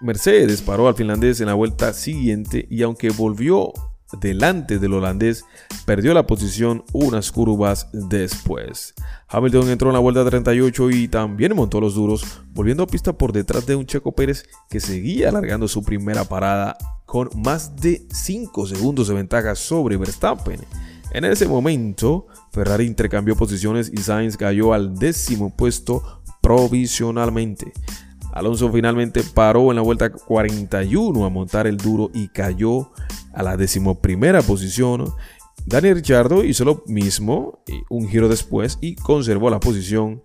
Mercedes 0.01 0.61
paró 0.61 0.89
al 0.89 0.97
finlandés 0.97 1.41
en 1.41 1.47
la 1.47 1.55
vuelta 1.55 1.93
siguiente 1.93 2.67
y 2.69 2.83
aunque 2.83 3.11
volvió 3.11 3.73
delante 4.21 4.79
del 4.79 4.95
holandés, 4.95 5.45
perdió 5.87 6.15
la 6.15 6.27
posición 6.27 6.85
unas 6.93 7.33
curvas 7.33 7.89
después. 7.93 8.95
Hamilton 9.29 9.71
entró 9.71 9.89
en 9.91 9.95
la 9.95 10.01
vuelta 10.01 10.25
38 10.25 10.91
y 10.91 11.09
también 11.09 11.55
montó 11.55 11.81
los 11.81 11.95
duros, 11.95 12.43
volviendo 12.53 12.83
a 12.83 12.87
pista 12.87 13.13
por 13.13 13.33
detrás 13.33 13.67
de 13.67 13.77
un 13.77 13.87
Checo 13.87 14.13
Pérez 14.13 14.45
que 14.71 14.81
seguía 14.81 15.29
alargando 15.29 15.69
su 15.69 15.83
primera 15.83 16.25
parada 16.25 16.77
con 17.07 17.31
más 17.37 17.77
de 17.77 18.07
5 18.13 18.67
segundos 18.67 19.09
de 19.09 19.15
ventaja 19.15 19.55
sobre 19.55 19.97
Verstappen. 19.97 20.61
En 21.13 21.25
ese 21.25 21.47
momento, 21.47 22.27
Ferrari 22.51 22.87
intercambió 22.87 23.37
posiciones 23.37 23.91
y 23.93 23.99
Sainz 23.99 24.37
cayó 24.37 24.73
al 24.73 24.97
décimo 24.97 25.55
puesto 25.55 26.23
provisionalmente. 26.41 27.73
Alonso 28.35 28.71
finalmente 28.73 29.23
paró 29.23 29.71
en 29.71 29.77
la 29.77 29.83
vuelta 29.83 30.11
41 30.11 31.25
a 31.25 31.31
montar 31.31 31.69
el 31.69 31.77
duro 31.77 32.11
y 32.13 32.27
cayó 32.27 32.91
a 33.33 33.45
la 33.45 33.57
decimoprimera 33.57 34.43
posición 34.43 35.15
Daniel 35.65 35.95
Ricciardo 35.95 36.45
hizo 36.45 36.65
lo 36.65 36.83
mismo 36.87 37.63
un 37.89 38.09
giro 38.09 38.29
después 38.29 38.77
y 38.81 38.97
conservó 38.97 39.51
la 39.51 39.61
posición 39.61 40.21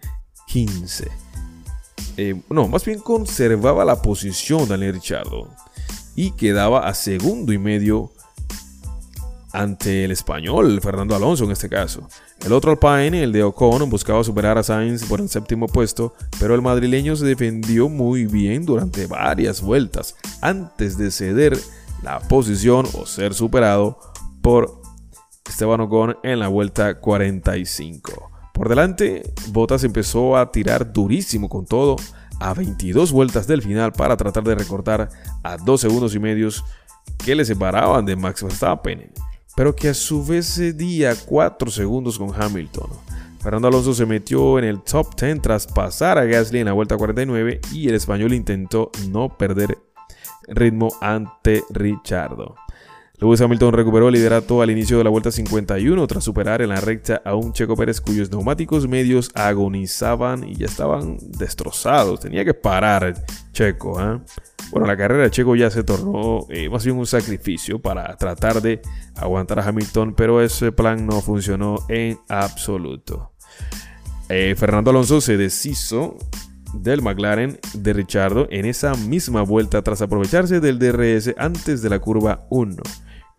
15. 0.48 1.08
Eh, 2.18 2.42
no, 2.50 2.68
más 2.68 2.84
bien 2.84 3.00
conservaba 3.00 3.86
la 3.86 4.01
posición 4.01 4.68
Daniel 4.68 4.96
Ricciardo 4.96 5.48
y 6.16 6.32
quedaba 6.32 6.88
a 6.88 6.96
segundo 6.96 7.54
y 7.54 7.60
medio 7.60 8.12
ante 9.51 10.06
el 10.06 10.12
español, 10.12 10.79
Fernando 10.82 11.15
Alonso 11.15 11.46
en 11.46 11.51
este 11.51 11.70
caso. 11.70 12.08
El 12.46 12.53
otro 12.53 12.72
Alpine, 12.72 13.24
el 13.24 13.32
de 13.32 13.44
Ocon, 13.44 13.89
buscaba 13.89 14.24
superar 14.24 14.58
a 14.58 14.63
Sainz 14.63 15.03
por 15.06 15.20
el 15.20 15.29
séptimo 15.29 15.68
puesto, 15.68 16.13
pero 16.39 16.56
el 16.56 16.62
madrileño 16.62 17.15
se 17.15 17.25
defendió 17.25 17.89
muy 17.89 18.25
bien 18.25 18.65
durante 18.65 19.08
varias 19.08 19.62
vueltas 19.62 20.15
antes 20.41 20.98
de 20.98 21.12
ceder 21.12 21.58
la 22.03 22.20
posición 22.20 22.88
o 22.94 23.06
ser 23.06 23.34
superado 23.34 24.00
por 24.41 24.82
Esteban 25.48 25.82
Ocon 25.82 26.18
en 26.24 26.39
la 26.39 26.48
vuelta 26.48 27.00
45. 27.00 28.32
Por 28.53 28.70
delante, 28.70 29.34
Bottas 29.50 29.84
empezó 29.84 30.38
a 30.38 30.51
tirar 30.51 30.91
durísimo 30.91 31.50
con 31.50 31.65
todo 31.65 31.96
a 32.39 32.53
22 32.53 33.12
vueltas 33.12 33.48
del 33.48 33.62
final 33.62 33.91
para 33.91 34.15
tratar 34.15 34.44
de 34.44 34.56
recortar 34.56 35.10
a 35.44 35.58
2 35.58 35.82
segundos 35.82 36.15
y 36.15 36.20
medios 36.20 36.63
que 37.18 37.36
le 37.36 37.44
separaban 37.44 38.06
de 38.06 38.15
Max 38.15 38.44
Verstappen 38.44 39.12
pero 39.60 39.75
que 39.75 39.89
a 39.89 39.94
su 39.94 40.25
vez 40.25 40.56
cedía 40.56 41.13
4 41.25 41.70
segundos 41.70 42.18
con 42.18 42.32
Hamilton. 42.34 42.89
Fernando 43.42 43.68
Alonso 43.68 43.94
se 43.94 44.06
metió 44.06 44.58
en 44.58 44.63
el 44.63 44.80
top 44.80 45.20
10 45.20 45.42
tras 45.42 45.68
pasar 45.68 46.18
a 46.18 46.24
Gasly 46.24 46.60
en 46.60 46.68
la 46.68 46.72
vuelta 46.72 46.96
49 46.96 47.60
y 47.74 47.89
el 47.89 47.96
español 47.96 48.34
intentó 48.34 48.89
no 49.10 49.38
perder 49.38 49.78
ritmo 50.48 50.88
ante 51.01 51.66
Richardo. 51.72 52.56
Lewis 53.18 53.42
Hamilton 53.42 53.74
recuperó 53.74 54.08
el 54.08 54.13
liderato 54.13 54.62
al 54.62 54.70
inicio 54.70 54.98
de 54.98 55.04
la 55.04 55.10
vuelta 55.10 55.30
51 55.30 56.08
tras 56.08 56.24
superar 56.24 56.62
en 56.62 56.70
la 56.70 56.80
recta 56.80 57.22
a 57.25 57.36
un 57.36 57.51
Checo 57.51 57.75
Pérez 57.75 58.00
cuyos 58.00 58.32
neumáticos 58.32 58.88
medios 58.88 59.30
agonizaban 59.36 60.46
y 60.46 60.56
ya 60.56 60.68
estaban 60.68 61.18
destrozados. 61.38 62.22
Tenía 62.22 62.46
que 62.46 62.54
parar 62.54 63.13
Checo. 63.51 64.01
¿eh? 64.01 64.22
Bueno, 64.72 64.86
la 64.86 64.96
carrera 64.96 65.24
de 65.24 65.32
Checo 65.32 65.56
ya 65.56 65.72
se 65.72 65.84
tornó 65.84 66.46
eh, 66.50 66.70
más 66.70 66.86
bien 66.86 66.98
un 66.98 67.08
sacrificio 67.08 67.82
para 67.82 68.16
tratar 68.18 68.62
de 68.62 68.82
aguantar 69.16 69.60
a 69.60 69.68
Hamilton, 69.68 70.14
pero 70.14 70.42
ese 70.42 70.72
plan 70.72 71.08
no 71.08 71.22
funcionó 71.22 71.80
en 71.88 72.20
absoluto. 72.28 73.34
Eh, 74.30 74.54
Fernando 74.56 74.92
Alonso 74.92 75.22
se 75.22 75.38
deshizo 75.38 76.18
del 76.74 77.02
McLaren 77.02 77.60
de 77.74 77.94
Richardo 77.94 78.48
en 78.52 78.66
esa 78.66 78.94
misma 78.94 79.42
vuelta 79.42 79.82
tras 79.82 80.04
aprovecharse 80.04 80.60
del 80.60 80.78
DRS 80.78 81.34
antes 81.38 81.82
de 81.82 81.90
la 81.90 82.00
curva 82.00 82.46
1. 82.52 82.76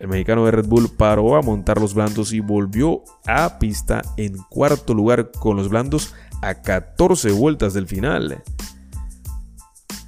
El 0.00 0.08
mexicano 0.08 0.46
de 0.46 0.50
Red 0.50 0.66
Bull 0.66 0.90
paró 0.96 1.36
a 1.36 1.42
montar 1.42 1.80
los 1.80 1.94
blandos 1.94 2.32
y 2.32 2.40
volvió 2.40 3.04
a 3.26 3.58
pista 3.58 4.02
en 4.16 4.34
cuarto 4.48 4.94
lugar 4.94 5.30
con 5.30 5.56
los 5.56 5.68
blandos 5.68 6.14
a 6.42 6.54
14 6.54 7.30
vueltas 7.32 7.74
del 7.74 7.86
final. 7.86 8.42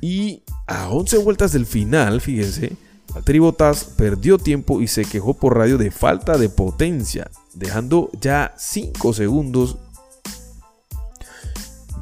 Y 0.00 0.42
a 0.66 0.88
11 0.90 1.18
vueltas 1.18 1.52
del 1.52 1.66
final, 1.66 2.20
fíjense, 2.20 2.76
Valtteri 3.14 3.38
Bottas 3.40 3.84
perdió 3.84 4.38
tiempo 4.38 4.80
y 4.80 4.88
se 4.88 5.04
quejó 5.04 5.34
por 5.34 5.56
radio 5.56 5.76
de 5.76 5.90
falta 5.90 6.38
de 6.38 6.48
potencia, 6.48 7.30
dejando 7.54 8.10
ya 8.20 8.54
5 8.56 9.12
segundos 9.12 9.76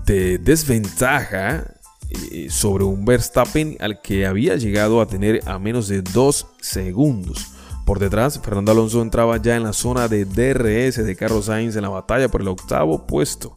de 0.07 0.39
desventaja 0.39 1.75
eh, 2.11 2.49
sobre 2.51 2.85
un 2.85 3.05
Verstappen 3.05 3.77
al 3.81 4.01
que 4.01 4.27
había 4.27 4.57
llegado 4.57 5.01
a 5.01 5.07
tener 5.07 5.41
a 5.47 5.59
menos 5.59 5.89
de 5.89 6.03
2 6.03 6.47
segundos. 6.61 7.49
Por 7.85 7.99
detrás, 7.99 8.39
Fernando 8.39 8.71
Alonso 8.71 9.03
entraba 9.03 9.37
ya 9.39 9.57
en 9.57 9.65
la 9.65 9.73
zona 9.73 10.07
de 10.07 10.25
DRS 10.25 11.05
de 11.05 11.17
Carlos 11.17 11.47
Sainz 11.47 11.75
en 11.75 11.83
la 11.83 11.89
batalla 11.89 12.29
por 12.29 12.41
el 12.41 12.49
octavo 12.49 13.07
puesto. 13.07 13.57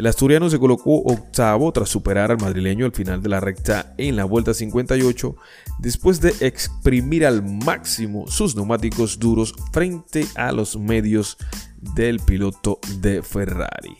El 0.00 0.06
asturiano 0.06 0.48
se 0.48 0.58
colocó 0.58 1.02
octavo 1.02 1.70
tras 1.72 1.90
superar 1.90 2.30
al 2.30 2.40
madrileño 2.40 2.86
al 2.86 2.92
final 2.92 3.20
de 3.20 3.28
la 3.28 3.38
recta 3.38 3.92
en 3.98 4.16
la 4.16 4.24
vuelta 4.24 4.54
58, 4.54 5.36
después 5.78 6.22
de 6.22 6.32
exprimir 6.40 7.26
al 7.26 7.42
máximo 7.42 8.26
sus 8.26 8.56
neumáticos 8.56 9.18
duros 9.18 9.54
frente 9.74 10.26
a 10.36 10.52
los 10.52 10.78
medios 10.78 11.36
del 11.94 12.18
piloto 12.20 12.78
de 13.00 13.22
Ferrari. 13.22 13.94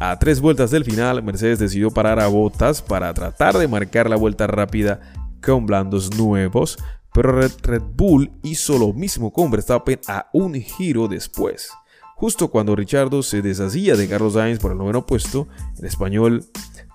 A 0.00 0.18
tres 0.18 0.40
vueltas 0.40 0.72
del 0.72 0.84
final, 0.84 1.22
Mercedes 1.22 1.60
decidió 1.60 1.92
parar 1.92 2.18
a 2.18 2.26
botas 2.26 2.82
para 2.82 3.14
tratar 3.14 3.56
de 3.56 3.68
marcar 3.68 4.10
la 4.10 4.16
vuelta 4.16 4.48
rápida 4.48 5.00
con 5.40 5.64
blandos 5.64 6.18
nuevos, 6.18 6.76
pero 7.14 7.30
Red 7.62 7.82
Bull 7.94 8.32
hizo 8.42 8.78
lo 8.78 8.92
mismo 8.92 9.32
con 9.32 9.52
Verstappen 9.52 10.00
a 10.08 10.28
un 10.32 10.54
giro 10.54 11.06
después. 11.06 11.70
Justo 12.16 12.48
cuando 12.48 12.74
Richardo 12.74 13.22
se 13.22 13.42
deshacía 13.42 13.94
de 13.94 14.08
Carlos 14.08 14.32
Sainz 14.32 14.58
por 14.58 14.72
el 14.72 14.78
noveno 14.78 15.04
puesto, 15.04 15.48
el 15.78 15.84
español 15.84 16.46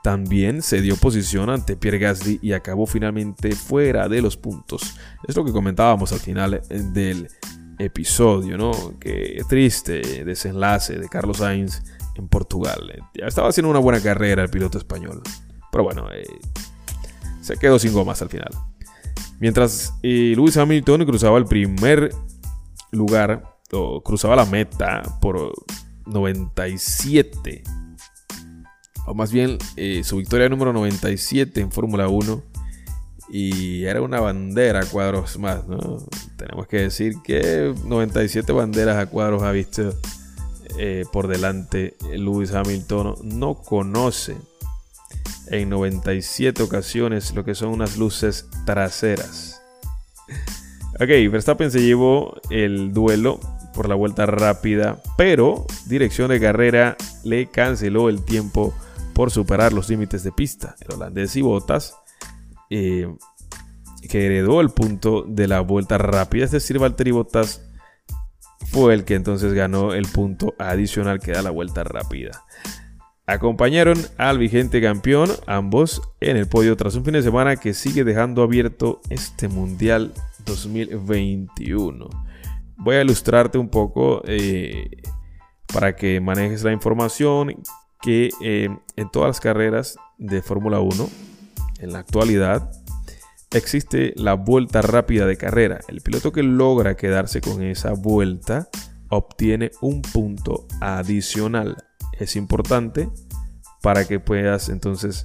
también 0.03 0.63
se 0.63 0.81
dio 0.81 0.95
posición 0.95 1.51
ante 1.51 1.75
Pierre 1.75 1.99
Gasly 1.99 2.39
y 2.41 2.53
acabó 2.53 2.87
finalmente 2.87 3.51
fuera 3.51 4.09
de 4.09 4.19
los 4.19 4.35
puntos. 4.35 4.95
Es 5.27 5.35
lo 5.35 5.45
que 5.45 5.51
comentábamos 5.51 6.11
al 6.11 6.19
final 6.19 6.63
del 6.69 7.27
episodio, 7.77 8.57
¿no? 8.57 8.71
Qué 8.99 9.43
triste 9.47 10.25
desenlace 10.25 10.97
de 10.97 11.07
Carlos 11.07 11.37
Sainz 11.37 11.83
en 12.15 12.27
Portugal. 12.27 12.91
Ya 13.13 13.27
estaba 13.27 13.49
haciendo 13.49 13.69
una 13.69 13.79
buena 13.79 14.01
carrera 14.01 14.41
el 14.41 14.49
piloto 14.49 14.79
español. 14.79 15.21
Pero 15.71 15.83
bueno, 15.83 16.07
eh, 16.11 16.25
se 17.41 17.57
quedó 17.57 17.77
sin 17.77 17.93
gomas 17.93 18.23
al 18.23 18.29
final. 18.29 18.49
Mientras 19.39 19.93
eh, 20.01 20.33
Lewis 20.35 20.57
Hamilton 20.57 21.05
cruzaba 21.05 21.37
el 21.37 21.45
primer 21.45 22.11
lugar 22.91 23.43
cruzaba 24.03 24.35
la 24.35 24.45
meta 24.45 25.01
por 25.21 25.53
97. 26.05 27.63
O 29.07 29.13
más 29.13 29.31
bien 29.31 29.57
eh, 29.77 30.03
su 30.03 30.17
victoria 30.17 30.49
número 30.49 30.73
97 30.73 31.61
en 31.61 31.71
Fórmula 31.71 32.07
1. 32.07 32.43
Y 33.33 33.85
era 33.85 34.01
una 34.01 34.19
bandera 34.19 34.81
a 34.81 34.85
cuadros 34.85 35.39
más, 35.39 35.61
Tenemos 36.35 36.67
que 36.67 36.81
decir 36.81 37.15
que 37.23 37.73
97 37.85 38.51
banderas 38.51 38.97
a 38.97 39.05
cuadros 39.05 39.43
ha 39.43 39.51
visto 39.51 39.93
eh, 40.77 41.05
por 41.13 41.27
delante 41.27 41.95
Lewis 42.13 42.53
Hamilton. 42.53 43.15
No 43.23 43.55
conoce 43.55 44.35
en 45.47 45.69
97 45.69 46.61
ocasiones 46.63 47.33
lo 47.33 47.45
que 47.45 47.55
son 47.55 47.69
unas 47.69 47.97
luces 47.97 48.49
traseras. 48.65 49.61
Ok, 50.95 51.07
Verstappen 51.31 51.71
se 51.71 51.81
llevó 51.81 52.35
el 52.49 52.93
duelo 52.93 53.39
por 53.73 53.87
la 53.87 53.95
vuelta 53.95 54.25
rápida, 54.25 55.01
pero 55.17 55.65
dirección 55.85 56.29
de 56.29 56.39
carrera 56.39 56.97
le 57.23 57.49
canceló 57.49 58.09
el 58.09 58.23
tiempo 58.23 58.73
por 59.13 59.31
superar 59.31 59.73
los 59.73 59.89
límites 59.89 60.23
de 60.23 60.31
pista. 60.31 60.75
El 60.81 60.95
holandés 60.95 61.35
y 61.35 61.41
Botas, 61.41 61.95
eh, 62.69 63.07
que 64.09 64.25
heredó 64.25 64.61
el 64.61 64.69
punto 64.69 65.23
de 65.27 65.47
la 65.47 65.61
vuelta 65.61 65.97
rápida, 65.97 66.45
es 66.45 66.51
decir, 66.51 66.79
Valtteri 66.79 67.11
Bottas 67.11 67.61
fue 68.67 68.93
el 68.93 69.05
que 69.05 69.15
entonces 69.15 69.53
ganó 69.53 69.93
el 69.93 70.07
punto 70.07 70.53
adicional 70.57 71.19
que 71.19 71.31
da 71.31 71.41
la 71.41 71.49
vuelta 71.51 71.83
rápida. 71.83 72.43
Acompañaron 73.27 73.97
al 74.17 74.37
vigente 74.39 74.81
campeón, 74.81 75.29
ambos 75.45 76.01
en 76.19 76.37
el 76.37 76.47
podio 76.47 76.75
tras 76.75 76.95
un 76.95 77.05
fin 77.05 77.13
de 77.13 77.21
semana 77.21 77.55
que 77.55 77.73
sigue 77.73 78.03
dejando 78.03 78.43
abierto 78.43 79.01
este 79.09 79.47
Mundial 79.47 80.13
2021 80.45 82.30
voy 82.81 82.95
a 82.95 83.01
ilustrarte 83.01 83.57
un 83.57 83.69
poco 83.69 84.21
eh, 84.25 84.89
para 85.71 85.95
que 85.95 86.19
manejes 86.19 86.63
la 86.63 86.71
información 86.71 87.61
que 88.01 88.29
eh, 88.41 88.69
en 88.95 89.11
todas 89.11 89.29
las 89.29 89.39
carreras 89.39 89.97
de 90.17 90.41
Fórmula 90.41 90.79
1, 90.79 91.09
en 91.79 91.93
la 91.93 91.99
actualidad, 91.99 92.71
existe 93.51 94.13
la 94.15 94.33
vuelta 94.33 94.81
rápida 94.81 95.27
de 95.27 95.37
carrera. 95.37 95.79
El 95.87 96.01
piloto 96.01 96.31
que 96.31 96.41
logra 96.41 96.97
quedarse 96.97 97.39
con 97.39 97.61
esa 97.61 97.93
vuelta 97.93 98.67
obtiene 99.09 99.71
un 99.81 100.01
punto 100.01 100.67
adicional. 100.79 101.77
Es 102.19 102.35
importante 102.35 103.09
para 103.83 104.07
que 104.07 104.19
puedas 104.19 104.69
entonces 104.69 105.23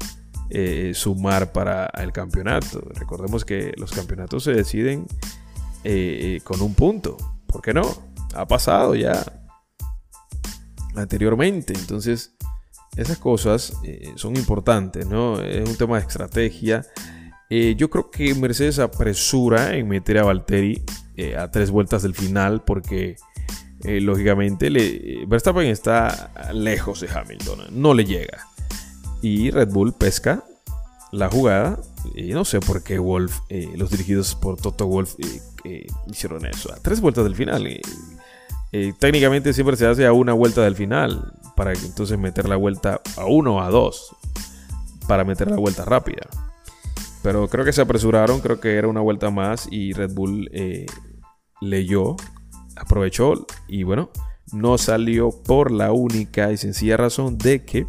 eh, 0.50 0.92
sumar 0.94 1.52
para 1.52 1.86
el 1.86 2.12
campeonato. 2.12 2.82
Recordemos 2.94 3.46
que 3.46 3.72
los 3.78 3.92
campeonatos 3.92 4.44
se 4.44 4.52
deciden 4.52 5.06
con 6.44 6.60
un 6.62 6.74
punto. 6.74 7.16
¿Por 7.46 7.62
qué 7.62 7.72
no? 7.72 7.82
Ha 8.34 8.46
pasado 8.46 8.94
ya 8.94 9.24
anteriormente. 10.96 11.72
Entonces, 11.74 12.36
esas 12.96 13.18
cosas 13.18 13.74
eh, 13.84 14.12
son 14.16 14.36
importantes, 14.36 15.06
¿no? 15.06 15.40
Es 15.40 15.68
un 15.68 15.76
tema 15.76 15.98
de 15.98 16.06
estrategia. 16.06 16.84
Eh, 17.50 17.74
yo 17.76 17.90
creo 17.90 18.10
que 18.10 18.34
Mercedes 18.34 18.78
apresura 18.78 19.76
en 19.76 19.88
meter 19.88 20.18
a 20.18 20.24
Valtteri 20.24 20.82
eh, 21.16 21.36
a 21.36 21.50
tres 21.50 21.70
vueltas 21.70 22.02
del 22.02 22.14
final 22.14 22.64
porque 22.64 23.16
lógicamente 23.84 24.68
Verstappen 25.28 25.68
está 25.68 26.32
lejos 26.52 27.00
de 27.00 27.08
Hamilton, 27.08 27.66
no 27.70 27.94
le 27.94 28.04
llega. 28.04 28.48
Y 29.22 29.50
Red 29.50 29.68
Bull 29.68 29.92
pesca 29.92 30.42
la 31.12 31.28
jugada. 31.28 31.78
Y 32.14 32.32
no 32.32 32.44
sé 32.44 32.58
por 32.58 32.82
qué 32.82 32.98
Wolf, 32.98 33.38
los 33.76 33.90
dirigidos 33.90 34.34
por 34.34 34.56
Toto 34.56 34.88
Wolf, 34.88 35.14
hicieron 36.06 36.46
eso. 36.46 36.72
A 36.72 36.76
tres 36.76 37.00
vueltas 37.00 37.24
del 37.24 37.34
final. 37.34 37.80
técnicamente 38.98 39.52
siempre 39.52 39.76
se 39.76 39.86
hace 39.86 40.06
a 40.06 40.12
una 40.12 40.32
vuelta 40.32 40.62
del 40.62 40.76
final, 40.76 41.32
para 41.56 41.72
entonces 41.72 42.18
meter 42.18 42.48
la 42.48 42.56
vuelta 42.56 43.00
a 43.16 43.24
uno 43.26 43.62
a 43.62 43.70
dos, 43.70 44.14
para 45.08 45.24
meter 45.24 45.50
la 45.50 45.56
vuelta 45.56 45.84
rápida. 45.84 46.28
Pero 47.22 47.48
creo 47.48 47.64
que 47.64 47.72
se 47.72 47.80
apresuraron, 47.80 48.40
creo 48.40 48.60
que 48.60 48.76
era 48.76 48.86
una 48.86 49.00
vuelta 49.00 49.30
más 49.30 49.66
y 49.70 49.92
Red 49.92 50.12
Bull 50.14 50.48
eh, 50.52 50.86
leyó, 51.60 52.14
aprovechó 52.76 53.46
y 53.66 53.82
bueno, 53.82 54.10
no 54.52 54.78
salió 54.78 55.30
por 55.30 55.72
la 55.72 55.90
única 55.92 56.52
y 56.52 56.56
sencilla 56.56 56.96
razón 56.96 57.36
de 57.36 57.64
que 57.64 57.86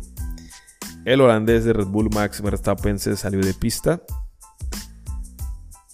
el 1.05 1.21
holandés 1.21 1.65
de 1.65 1.73
Red 1.73 1.85
Bull 1.87 2.09
Max 2.13 2.41
Verstappen 2.41 2.97
se 2.97 3.15
salió 3.15 3.41
de 3.41 3.53
pista 3.53 4.01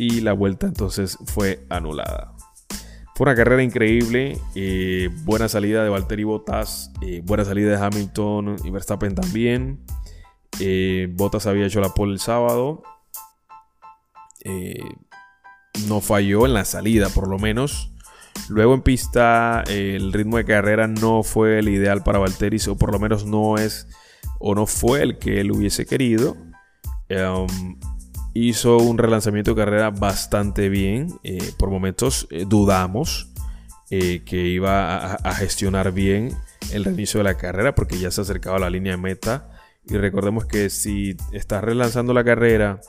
y 0.03 0.21
la 0.21 0.33
vuelta 0.33 0.67
entonces 0.67 1.17
fue 1.25 1.65
anulada. 1.69 2.33
Fue 3.15 3.25
una 3.25 3.35
carrera 3.35 3.61
increíble, 3.63 4.37
eh, 4.55 5.09
buena 5.23 5.47
salida 5.47 5.83
de 5.83 5.89
Valtteri 5.89 6.23
Bottas, 6.23 6.91
eh, 7.01 7.21
buena 7.23 7.45
salida 7.45 7.69
de 7.69 7.85
Hamilton 7.85 8.55
y 8.63 8.69
Verstappen 8.71 9.15
también. 9.15 9.85
Eh, 10.59 11.07
Bottas 11.11 11.45
había 11.45 11.67
hecho 11.67 11.79
la 11.79 11.93
pole 11.93 12.13
el 12.13 12.19
sábado. 12.19 12.83
no 15.87 16.01
falló 16.01 16.45
en 16.45 16.53
la 16.53 16.65
salida, 16.65 17.07
por 17.09 17.27
lo 17.29 17.39
menos. 17.39 17.93
Luego 18.49 18.73
en 18.73 18.81
pista, 18.81 19.63
el 19.67 20.11
ritmo 20.11 20.37
de 20.37 20.45
carrera 20.45 20.87
no 20.87 21.23
fue 21.23 21.59
el 21.59 21.69
ideal 21.69 22.03
para 22.03 22.19
Valtteri, 22.19 22.57
o 22.67 22.75
por 22.75 22.91
lo 22.91 22.99
menos 22.99 23.25
no 23.25 23.57
es 23.57 23.87
o 24.39 24.53
no 24.53 24.65
fue 24.65 25.01
el 25.01 25.17
que 25.17 25.39
él 25.39 25.51
hubiese 25.51 25.85
querido. 25.85 26.35
Em, 27.07 27.47
hizo 28.33 28.77
un 28.77 28.97
relanzamiento 28.97 29.51
de 29.51 29.57
carrera 29.57 29.89
bastante 29.91 30.69
bien. 30.69 31.19
Eh, 31.23 31.51
por 31.57 31.69
momentos 31.69 32.27
eh, 32.31 32.45
dudamos 32.47 33.31
eh, 33.89 34.23
que 34.25 34.47
iba 34.47 35.13
a, 35.13 35.35
gestionar 35.35 35.91
bien 35.91 36.35
el 36.71 36.85
reinicio 36.85 37.19
de 37.19 37.25
la 37.25 37.37
carrera 37.37 37.75
porque 37.75 37.99
ya 37.99 38.09
se 38.11 38.21
acercaba 38.21 38.57
a 38.57 38.59
la 38.59 38.69
línea 38.69 38.93
de 38.93 39.01
meta. 39.01 39.49
Y 39.85 39.97
recordemos 39.97 40.45
que 40.45 40.69
si 40.69 41.15
estás 41.33 41.63
relanzando 41.63 42.13
la 42.13 42.23
carrera 42.23 42.79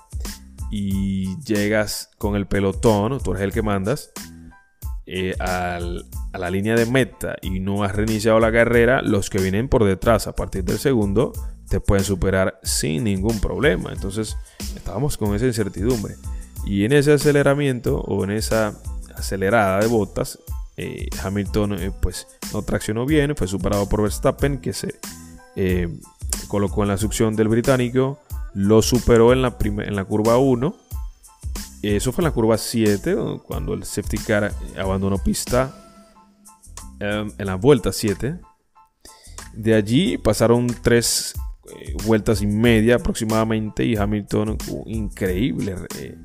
y 0.70 1.36
llegas 1.42 2.10
con 2.18 2.36
el 2.36 2.46
pelotón, 2.46 3.18
tú 3.20 3.32
eres 3.32 3.42
el 3.42 3.52
que 3.52 3.62
mandas, 3.62 4.12
a 5.40 5.78
la 6.32 6.50
línea 6.50 6.76
de 6.76 6.86
meta 6.86 7.36
y 7.42 7.60
no 7.60 7.84
has 7.84 7.94
reiniciado 7.94 8.38
la 8.40 8.52
carrera, 8.52 9.02
los 9.02 9.28
que 9.28 9.38
vienen 9.38 9.68
por 9.68 9.84
detrás 9.84 10.26
a 10.28 10.34
partir 10.34 10.64
del 10.64 10.78
segundo 10.78 11.32
te 11.74 11.80
pueden 11.80 12.04
superar 12.04 12.60
sin 12.62 13.02
ningún 13.02 13.40
problema. 13.40 13.92
Entonces 13.92 14.36
estábamos 14.76 15.16
con 15.16 15.34
esa 15.34 15.46
incertidumbre. 15.46 16.14
Y 16.64 16.84
en 16.84 16.92
ese 16.92 17.12
aceleramiento 17.12 17.98
o 17.98 18.22
en 18.22 18.30
esa 18.30 18.78
acelerada 19.16 19.80
de 19.80 19.88
botas, 19.88 20.38
eh, 20.76 21.08
Hamilton 21.20 21.72
eh, 21.74 21.90
pues 22.00 22.28
no 22.52 22.62
traccionó 22.62 23.06
bien, 23.06 23.34
fue 23.34 23.48
superado 23.48 23.88
por 23.88 24.02
Verstappen 24.02 24.58
que 24.58 24.72
se 24.72 25.00
eh, 25.56 25.88
colocó 26.46 26.82
en 26.82 26.90
la 26.90 26.96
succión 26.96 27.34
del 27.34 27.48
británico, 27.48 28.20
lo 28.54 28.80
superó 28.80 29.32
en 29.32 29.42
la, 29.42 29.56
en 29.60 29.96
la 29.96 30.04
curva 30.04 30.38
1. 30.38 30.76
Eso 31.82 32.12
fue 32.12 32.22
en 32.22 32.26
la 32.26 32.30
curva 32.30 32.56
7, 32.56 33.16
cuando 33.48 33.74
el 33.74 33.82
safety 33.82 34.18
car 34.18 34.52
abandonó 34.78 35.18
pista 35.18 35.74
em, 37.00 37.32
en 37.36 37.46
la 37.46 37.56
vuelta 37.56 37.90
7. 37.90 38.38
De 39.54 39.74
allí 39.74 40.18
pasaron 40.18 40.68
tres 40.82 41.34
eh, 41.70 41.94
vueltas 42.04 42.42
y 42.42 42.46
media 42.46 42.96
aproximadamente 42.96 43.84
y 43.84 43.96
Hamilton 43.96 44.58
increíble 44.86 45.76
eh, 45.98 46.16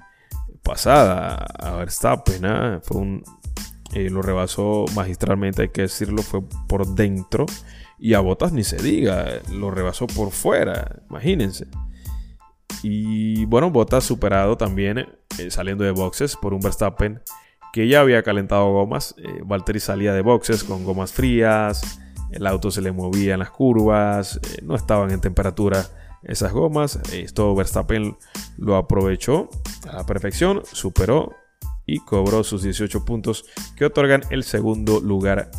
pasada 0.63 1.36
a 1.36 1.75
Verstappen. 1.78 2.45
¿ah? 2.45 2.82
Fue 2.84 2.97
un, 2.97 3.23
eh, 3.93 4.10
lo 4.10 4.21
rebasó 4.21 4.86
magistralmente, 4.95 5.63
hay 5.63 5.69
que 5.69 5.84
decirlo, 5.84 6.21
fue 6.21 6.41
por 6.67 6.93
dentro. 6.95 7.45
Y 7.97 8.13
a 8.13 8.19
Botas 8.19 8.54
ni 8.54 8.63
se 8.63 8.78
diga, 8.78 9.28
lo 9.52 9.71
rebasó 9.71 10.08
por 10.08 10.32
fuera, 10.32 11.02
imagínense. 11.10 11.67
Y 12.84 13.45
bueno, 13.45 13.71
Botas 13.71 14.06
superado 14.06 14.58
también 14.58 15.06
saliendo 15.49 15.84
de 15.84 15.91
boxes 15.91 16.36
por 16.36 16.54
un 16.54 16.62
Verstappen 16.62 17.21
que 17.73 17.88
ya 17.88 17.99
había 17.99 18.23
calentado 18.23 18.71
gomas. 18.71 19.15
Valtteri 19.43 19.80
salía 19.80 20.13
de 20.13 20.21
boxes 20.21 20.63
con 20.63 20.86
gomas 20.86 21.12
frías 21.12 21.99
el 22.31 22.45
auto 22.47 22.71
se 22.71 22.81
le 22.81 22.91
movía 22.91 23.33
en 23.33 23.39
las 23.39 23.51
curvas, 23.51 24.39
eh, 24.43 24.59
no 24.63 24.75
estaban 24.75 25.11
en 25.11 25.21
temperatura 25.21 25.85
esas 26.23 26.51
gomas. 26.51 26.99
Esto 27.13 27.55
Verstappen 27.55 28.17
lo 28.57 28.75
aprovechó 28.75 29.49
a 29.87 29.97
la 29.97 30.05
perfección, 30.05 30.61
superó 30.71 31.33
y 31.85 31.99
cobró 31.99 32.43
sus 32.43 32.63
18 32.63 33.05
puntos 33.05 33.45
que 33.75 33.85
otorgan 33.85 34.21
el 34.29 34.43
segundo 34.43 34.99
lugar 34.99 35.49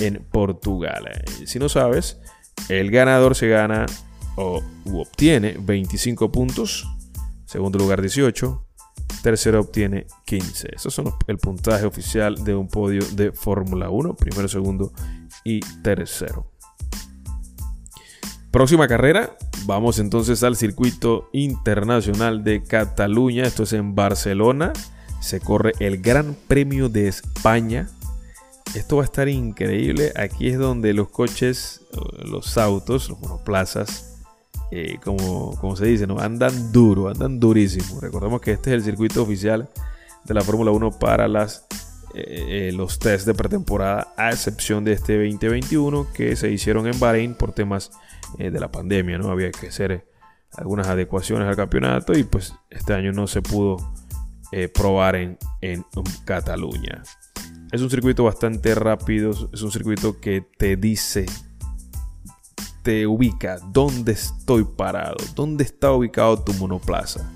en 0.00 0.24
Portugal. 0.30 1.08
Eh, 1.08 1.46
si 1.46 1.58
no 1.58 1.68
sabes, 1.68 2.20
el 2.68 2.90
ganador 2.90 3.34
se 3.34 3.48
gana 3.48 3.86
o 4.36 4.62
obtiene 4.92 5.56
25 5.58 6.30
puntos, 6.30 6.86
segundo 7.44 7.78
lugar 7.78 8.00
18, 8.00 8.64
tercero 9.22 9.60
obtiene 9.60 10.06
15. 10.26 10.68
Esos 10.74 10.94
son 10.94 11.12
el 11.26 11.38
puntaje 11.38 11.84
oficial 11.84 12.42
de 12.44 12.54
un 12.54 12.68
podio 12.68 13.04
de 13.12 13.32
Fórmula 13.32 13.90
1, 13.90 14.14
primero, 14.14 14.48
segundo 14.48 14.92
y 15.48 15.60
tercero. 15.82 16.50
Próxima 18.50 18.86
carrera, 18.86 19.34
vamos 19.64 19.98
entonces 19.98 20.42
al 20.42 20.56
circuito 20.56 21.30
internacional 21.32 22.44
de 22.44 22.62
Cataluña, 22.62 23.44
esto 23.44 23.62
es 23.62 23.72
en 23.72 23.94
Barcelona, 23.94 24.74
se 25.20 25.40
corre 25.40 25.72
el 25.80 26.02
Gran 26.02 26.36
Premio 26.48 26.90
de 26.90 27.08
España. 27.08 27.88
Esto 28.74 28.96
va 28.96 29.02
a 29.02 29.04
estar 29.06 29.28
increíble, 29.28 30.12
aquí 30.16 30.48
es 30.48 30.58
donde 30.58 30.92
los 30.92 31.08
coches, 31.08 31.80
los 32.22 32.58
autos, 32.58 33.08
los 33.08 33.18
monoplazas, 33.20 34.18
eh, 34.70 34.98
como, 35.02 35.56
como, 35.58 35.76
se 35.76 35.86
dice, 35.86 36.06
¿no? 36.06 36.18
andan 36.18 36.72
duro, 36.72 37.08
andan 37.08 37.40
durísimo. 37.40 38.00
Recordemos 38.00 38.42
que 38.42 38.52
este 38.52 38.70
es 38.70 38.74
el 38.74 38.84
circuito 38.84 39.22
oficial 39.22 39.70
de 40.24 40.34
la 40.34 40.42
Fórmula 40.42 40.72
1 40.72 40.98
para 40.98 41.26
las 41.26 41.66
eh, 42.26 42.72
los 42.72 42.98
test 42.98 43.26
de 43.26 43.34
pretemporada, 43.34 44.14
a 44.16 44.30
excepción 44.30 44.84
de 44.84 44.92
este 44.92 45.16
2021 45.16 46.12
que 46.12 46.36
se 46.36 46.50
hicieron 46.50 46.86
en 46.86 46.98
Bahrein 46.98 47.34
por 47.34 47.52
temas 47.52 47.90
eh, 48.38 48.50
de 48.50 48.60
la 48.60 48.70
pandemia, 48.70 49.18
¿no? 49.18 49.30
Había 49.30 49.50
que 49.50 49.68
hacer 49.68 50.06
algunas 50.56 50.88
adecuaciones 50.88 51.48
al 51.48 51.56
campeonato 51.56 52.16
y 52.16 52.24
pues 52.24 52.54
este 52.70 52.94
año 52.94 53.12
no 53.12 53.26
se 53.26 53.42
pudo 53.42 53.76
eh, 54.52 54.68
probar 54.68 55.16
en, 55.16 55.38
en 55.60 55.84
Cataluña. 56.24 57.02
Es 57.70 57.82
un 57.82 57.90
circuito 57.90 58.24
bastante 58.24 58.74
rápido, 58.74 59.30
es 59.52 59.62
un 59.62 59.70
circuito 59.70 60.20
que 60.20 60.46
te 60.56 60.76
dice, 60.76 61.26
te 62.82 63.06
ubica 63.06 63.58
dónde 63.72 64.12
estoy 64.12 64.64
parado, 64.64 65.16
dónde 65.34 65.64
está 65.64 65.92
ubicado 65.92 66.42
tu 66.42 66.54
monoplaza, 66.54 67.30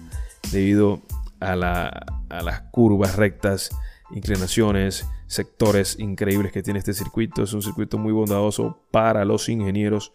debido 0.51 1.03
a, 1.39 1.53
a 1.53 2.43
las 2.43 2.61
curvas 2.71 3.17
rectas 3.17 3.71
inclinaciones, 4.13 5.07
sectores 5.27 5.99
increíbles 5.99 6.53
que 6.53 6.63
tiene 6.63 6.79
este 6.79 6.95
circuito. 6.95 7.43
Es 7.43 7.53
un 7.53 7.63
circuito 7.63 7.99
muy 7.99 8.13
bondadoso 8.13 8.83
para 8.91 9.25
los 9.25 9.49
ingenieros, 9.49 10.13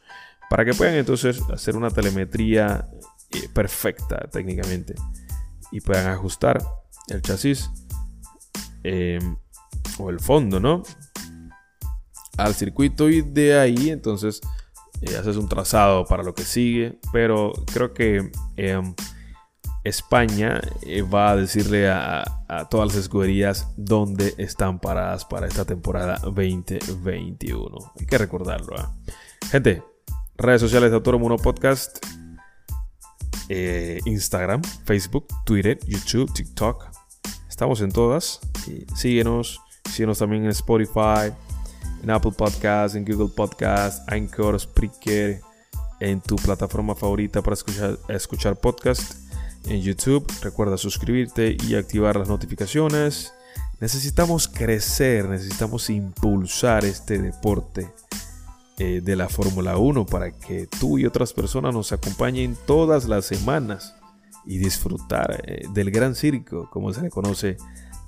para 0.49 0.65
que 0.65 0.73
puedan 0.73 0.95
entonces 0.95 1.41
hacer 1.51 1.75
una 1.75 1.89
telemetría 1.89 2.88
eh, 3.31 3.49
perfecta 3.53 4.27
técnicamente 4.31 4.95
y 5.71 5.81
puedan 5.81 6.07
ajustar 6.07 6.63
el 7.10 7.21
chasis 7.21 7.69
em, 8.83 9.38
o 9.97 10.10
el 10.10 10.19
fondo, 10.19 10.60
¿no? 10.60 10.83
Al 12.38 12.53
circuito 12.53 13.10
y 13.10 13.21
de 13.21 13.57
ahí 13.60 13.89
entonces 13.89 14.41
eh, 15.01 15.17
haces 15.17 15.38
un 15.38 15.49
trazado 15.49 16.05
para 16.05 16.23
lo 16.23 16.33
que 16.33 16.43
sigue, 16.43 16.99
pero 17.12 17.51
creo 17.73 17.93
que 17.93 18.31
España 19.88 20.60
eh, 20.82 21.02
va 21.02 21.32
a 21.32 21.36
decirle 21.36 21.89
a, 21.89 22.23
todas 22.69 22.89
las 22.89 22.97
escuderías 22.97 23.67
dónde 23.78 24.34
están 24.38 24.80
paradas 24.80 25.26
para 25.26 25.47
esta 25.47 25.65
temporada 25.65 26.17
2021. 26.23 27.93
Hay 28.00 28.06
que 28.06 28.17
recordarlo. 28.17 28.76
¿ah? 28.78 28.93
Gente, 29.50 29.84
redes 30.38 30.62
sociales 30.62 30.91
de 30.91 31.17
Muno 31.17 31.38
Podcast, 31.38 32.06
eh, 33.50 34.00
Instagram, 34.06 34.62
Facebook, 34.86 35.28
Twitter, 35.45 35.80
YouTube, 35.86 36.32
TikTok. 36.34 36.86
Estamos 37.50 37.82
en 37.82 37.91
todas. 37.91 38.39
síguenos, 38.95 39.60
síguenos 39.89 40.19
también 40.19 40.43
en 40.43 40.52
Spotify, 40.52 41.34
en 42.04 42.10
Apple 42.10 42.34
Podcast, 42.38 42.95
en 42.95 43.06
Google 43.06 43.34
Podcast, 43.36 44.10
Anchor, 44.12 44.60
Spreaker, 44.60 45.41
en 46.00 46.21
tu 46.21 46.36
plataforma 46.36 46.95
favorita 46.95 47.41
para 47.41 47.56
escuchar, 47.56 47.97
escuchar 48.10 48.56
podcast 48.58 49.26
en 49.65 49.81
YouTube. 49.81 50.25
Recuerda 50.41 50.77
suscribirte 50.77 51.57
y 51.67 51.75
activar 51.75 52.17
las 52.17 52.29
notificaciones. 52.29 53.33
Necesitamos 53.79 54.47
crecer, 54.47 55.29
necesitamos 55.29 55.89
impulsar 55.89 56.83
este 56.83 57.19
deporte 57.19 57.87
eh, 58.79 59.01
de 59.03 59.15
la 59.15 59.29
Fórmula 59.29 59.77
1 59.77 60.05
para 60.05 60.31
que 60.31 60.67
tú 60.79 60.97
y 60.97 61.05
otras 61.05 61.33
personas 61.33 61.73
nos 61.73 61.91
acompañen 61.91 62.57
todas 62.65 63.07
las 63.07 63.25
semanas 63.25 63.95
y 64.45 64.57
disfrutar 64.57 65.43
eh, 65.45 65.67
del 65.73 65.91
gran 65.91 66.15
circo, 66.15 66.69
como 66.71 66.91
se 66.91 67.01
le 67.01 67.09
conoce 67.09 67.57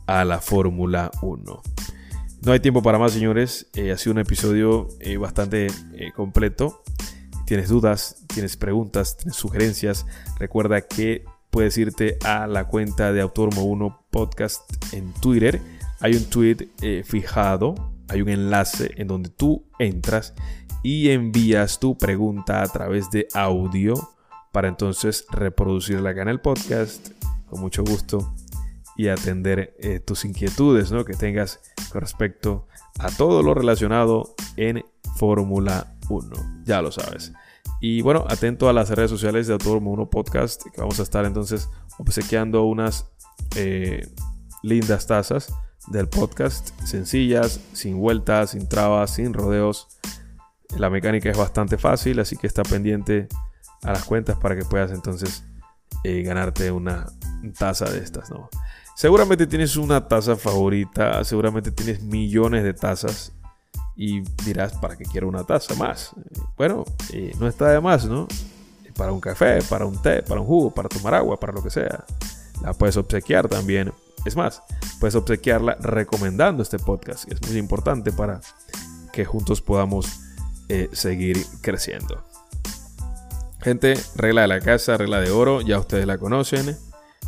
a 0.08 0.26
la 0.26 0.40
Fórmula 0.40 1.12
1. 1.22 1.62
No 2.42 2.52
hay 2.52 2.60
tiempo 2.60 2.82
para 2.82 2.98
más, 2.98 3.12
señores. 3.12 3.68
ha 3.76 3.98
sido 3.98 4.14
un 4.14 4.20
episodio 4.20 4.88
bastante 5.20 5.68
completo. 6.16 6.82
Tienes 7.46 7.70
dudas, 7.70 8.24
tienes 8.28 8.56
preguntas, 8.58 9.18
tienes 9.18 9.36
sugerencias. 9.36 10.06
Recuerda 10.40 10.82
que 10.82 11.26
puedes 11.50 11.78
irte 11.78 12.18
a 12.24 12.48
la 12.48 12.68
cuenta 12.68 13.12
de 13.12 13.22
Autódromo 13.22 13.64
1 13.64 14.06
Podcast 14.10 14.62
en 14.94 15.14
Twitter. 15.14 15.62
Hay 16.00 16.16
un 16.16 16.26
tweet 16.26 16.70
fijado, 17.04 17.76
hay 18.08 18.22
un 18.22 18.30
enlace 18.30 18.92
en 18.98 19.08
donde 19.08 19.30
tú 19.30 19.66
entras 19.80 20.34
y 20.84 21.10
envías 21.10 21.80
tu 21.80 21.98
pregunta 21.98 22.62
a 22.62 22.68
través 22.68 23.10
de 23.12 23.28
audio 23.34 23.94
para 24.52 24.68
entonces 24.68 25.26
reproducirla 25.32 26.12
acá 26.12 26.22
en 26.22 26.30
el 26.30 26.40
podcast 26.40 27.10
con 27.48 27.62
mucho 27.62 27.84
gusto 27.84 28.34
y 28.96 29.08
atender 29.08 29.76
eh, 29.80 30.00
tus 30.00 30.26
inquietudes 30.26 30.92
¿no? 30.92 31.06
que 31.06 31.14
tengas 31.14 31.62
con 31.92 32.02
respecto 32.02 32.68
a 33.00 33.10
todo 33.10 33.44
lo 33.44 33.54
relacionado 33.54 34.36
en 34.58 34.86
Fórmula 35.16 35.96
1. 36.10 36.64
Ya 36.66 36.82
lo 36.82 36.92
sabes. 36.92 37.32
Y 37.80 38.02
bueno, 38.02 38.26
atento 38.28 38.68
a 38.68 38.74
las 38.74 38.90
redes 38.90 39.10
sociales 39.10 39.48
de 39.48 39.54
Autódromo 39.54 39.92
1 39.92 40.10
Podcast, 40.10 40.64
que 40.64 40.82
vamos 40.82 41.00
a 41.00 41.04
estar 41.04 41.26
entonces 41.26 41.70
obsequiando 41.98 42.64
unas 42.66 43.10
eh, 43.56 44.08
lindas 44.64 45.08
tazas 45.08 45.54
del 45.88 46.10
podcast, 46.10 46.78
sencillas, 46.82 47.62
sin 47.74 47.98
vueltas, 47.98 48.52
sin 48.52 48.68
trabas, 48.68 49.12
sin 49.16 49.34
rodeos. 49.34 49.88
La 50.78 50.90
mecánica 50.90 51.30
es 51.30 51.38
bastante 51.38 51.78
fácil, 51.78 52.20
así 52.20 52.36
que 52.36 52.48
está 52.48 52.64
pendiente 52.64 53.28
a 53.84 53.94
las 53.94 54.04
cuentas 54.04 54.38
para 54.38 54.56
que 54.56 54.66
puedas 54.66 54.92
entonces 54.92 55.46
eh, 56.04 56.22
ganarte 56.22 56.72
una 56.72 57.08
taza 57.58 57.86
de 57.86 58.00
estas, 58.00 58.30
¿no? 58.30 58.50
Seguramente 58.96 59.48
tienes 59.48 59.78
una 59.78 60.10
taza 60.10 60.36
favorita, 60.36 61.24
seguramente 61.24 61.72
tienes 61.72 62.04
millones 62.04 62.64
de 62.66 62.74
tazas 62.74 63.32
y 64.02 64.22
dirás, 64.46 64.72
¿para 64.78 64.96
qué 64.96 65.04
quiero 65.04 65.28
una 65.28 65.44
taza 65.44 65.76
más? 65.76 66.12
Bueno, 66.56 66.86
eh, 67.12 67.34
no 67.38 67.50
está 67.50 67.68
de 67.68 67.82
más, 67.82 68.06
¿no? 68.06 68.30
Para 68.96 69.12
un 69.12 69.20
café, 69.20 69.62
para 69.64 69.86
un 69.86 70.02
té, 70.02 70.24
para 70.24 70.40
un 70.40 70.48
jugo, 70.48 70.74
para 70.74 70.88
tomar 70.88 71.16
agua, 71.16 71.38
para 71.38 71.52
lo 71.52 71.62
que 71.62 71.70
sea. 71.70 72.06
La 72.64 72.72
puedes 72.72 72.96
obsequiar 72.96 73.50
también. 73.50 73.92
Es 74.24 74.38
más, 74.38 74.64
puedes 75.02 75.16
obsequiarla 75.16 75.76
recomendando 75.82 76.64
este 76.64 76.80
podcast, 76.80 77.30
es 77.30 77.46
muy 77.46 77.58
importante 77.58 78.14
para 78.14 78.40
que 79.12 79.26
juntos 79.26 79.60
podamos 79.60 80.22
eh, 80.70 80.88
seguir 80.94 81.46
creciendo. 81.60 82.24
Gente, 83.60 83.96
regla 84.16 84.44
de 84.44 84.48
la 84.48 84.62
casa, 84.62 84.96
regla 84.96 85.20
de 85.20 85.32
oro, 85.32 85.60
ya 85.60 85.78
ustedes 85.78 86.08
la 86.08 86.18
conocen. 86.18 86.78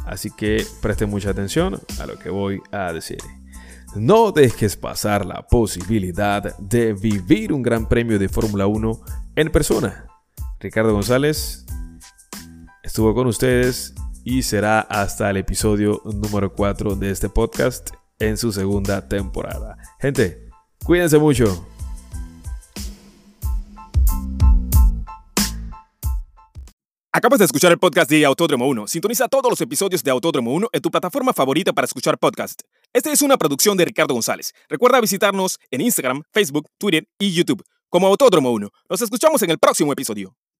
Así 0.05 0.31
que 0.31 0.65
presten 0.81 1.09
mucha 1.09 1.31
atención 1.31 1.81
a 1.99 2.05
lo 2.05 2.17
que 2.17 2.29
voy 2.29 2.61
a 2.71 2.93
decir. 2.93 3.19
No 3.95 4.31
dejes 4.31 4.77
pasar 4.77 5.25
la 5.25 5.45
posibilidad 5.47 6.57
de 6.57 6.93
vivir 6.93 7.51
un 7.51 7.61
gran 7.61 7.89
premio 7.89 8.17
de 8.17 8.29
Fórmula 8.29 8.65
1 8.65 9.01
en 9.35 9.51
persona. 9.51 10.05
Ricardo 10.61 10.93
González 10.93 11.65
estuvo 12.83 13.13
con 13.13 13.27
ustedes 13.27 13.93
y 14.23 14.43
será 14.43 14.79
hasta 14.79 15.29
el 15.29 15.37
episodio 15.37 16.01
número 16.05 16.53
4 16.53 16.95
de 16.95 17.11
este 17.11 17.27
podcast 17.27 17.89
en 18.19 18.37
su 18.37 18.53
segunda 18.53 19.09
temporada. 19.09 19.77
Gente, 19.99 20.47
cuídense 20.85 21.17
mucho. 21.17 21.70
Acabas 27.13 27.39
de 27.39 27.45
escuchar 27.45 27.73
el 27.73 27.77
podcast 27.77 28.09
de 28.09 28.23
Autódromo 28.23 28.69
1. 28.69 28.87
Sintoniza 28.87 29.27
todos 29.27 29.49
los 29.49 29.59
episodios 29.59 30.01
de 30.01 30.11
Autódromo 30.11 30.53
1 30.53 30.69
en 30.71 30.81
tu 30.81 30.89
plataforma 30.89 31.33
favorita 31.33 31.73
para 31.73 31.83
escuchar 31.83 32.17
podcast. 32.17 32.61
Esta 32.93 33.11
es 33.11 33.21
una 33.21 33.37
producción 33.37 33.75
de 33.75 33.83
Ricardo 33.83 34.13
González. 34.13 34.53
Recuerda 34.69 35.01
visitarnos 35.01 35.59
en 35.71 35.81
Instagram, 35.81 36.23
Facebook, 36.31 36.69
Twitter 36.77 37.05
y 37.19 37.33
YouTube 37.33 37.65
como 37.89 38.07
Autódromo 38.07 38.53
1. 38.53 38.69
Nos 38.89 39.01
escuchamos 39.01 39.41
en 39.41 39.51
el 39.51 39.57
próximo 39.59 39.91
episodio. 39.91 40.33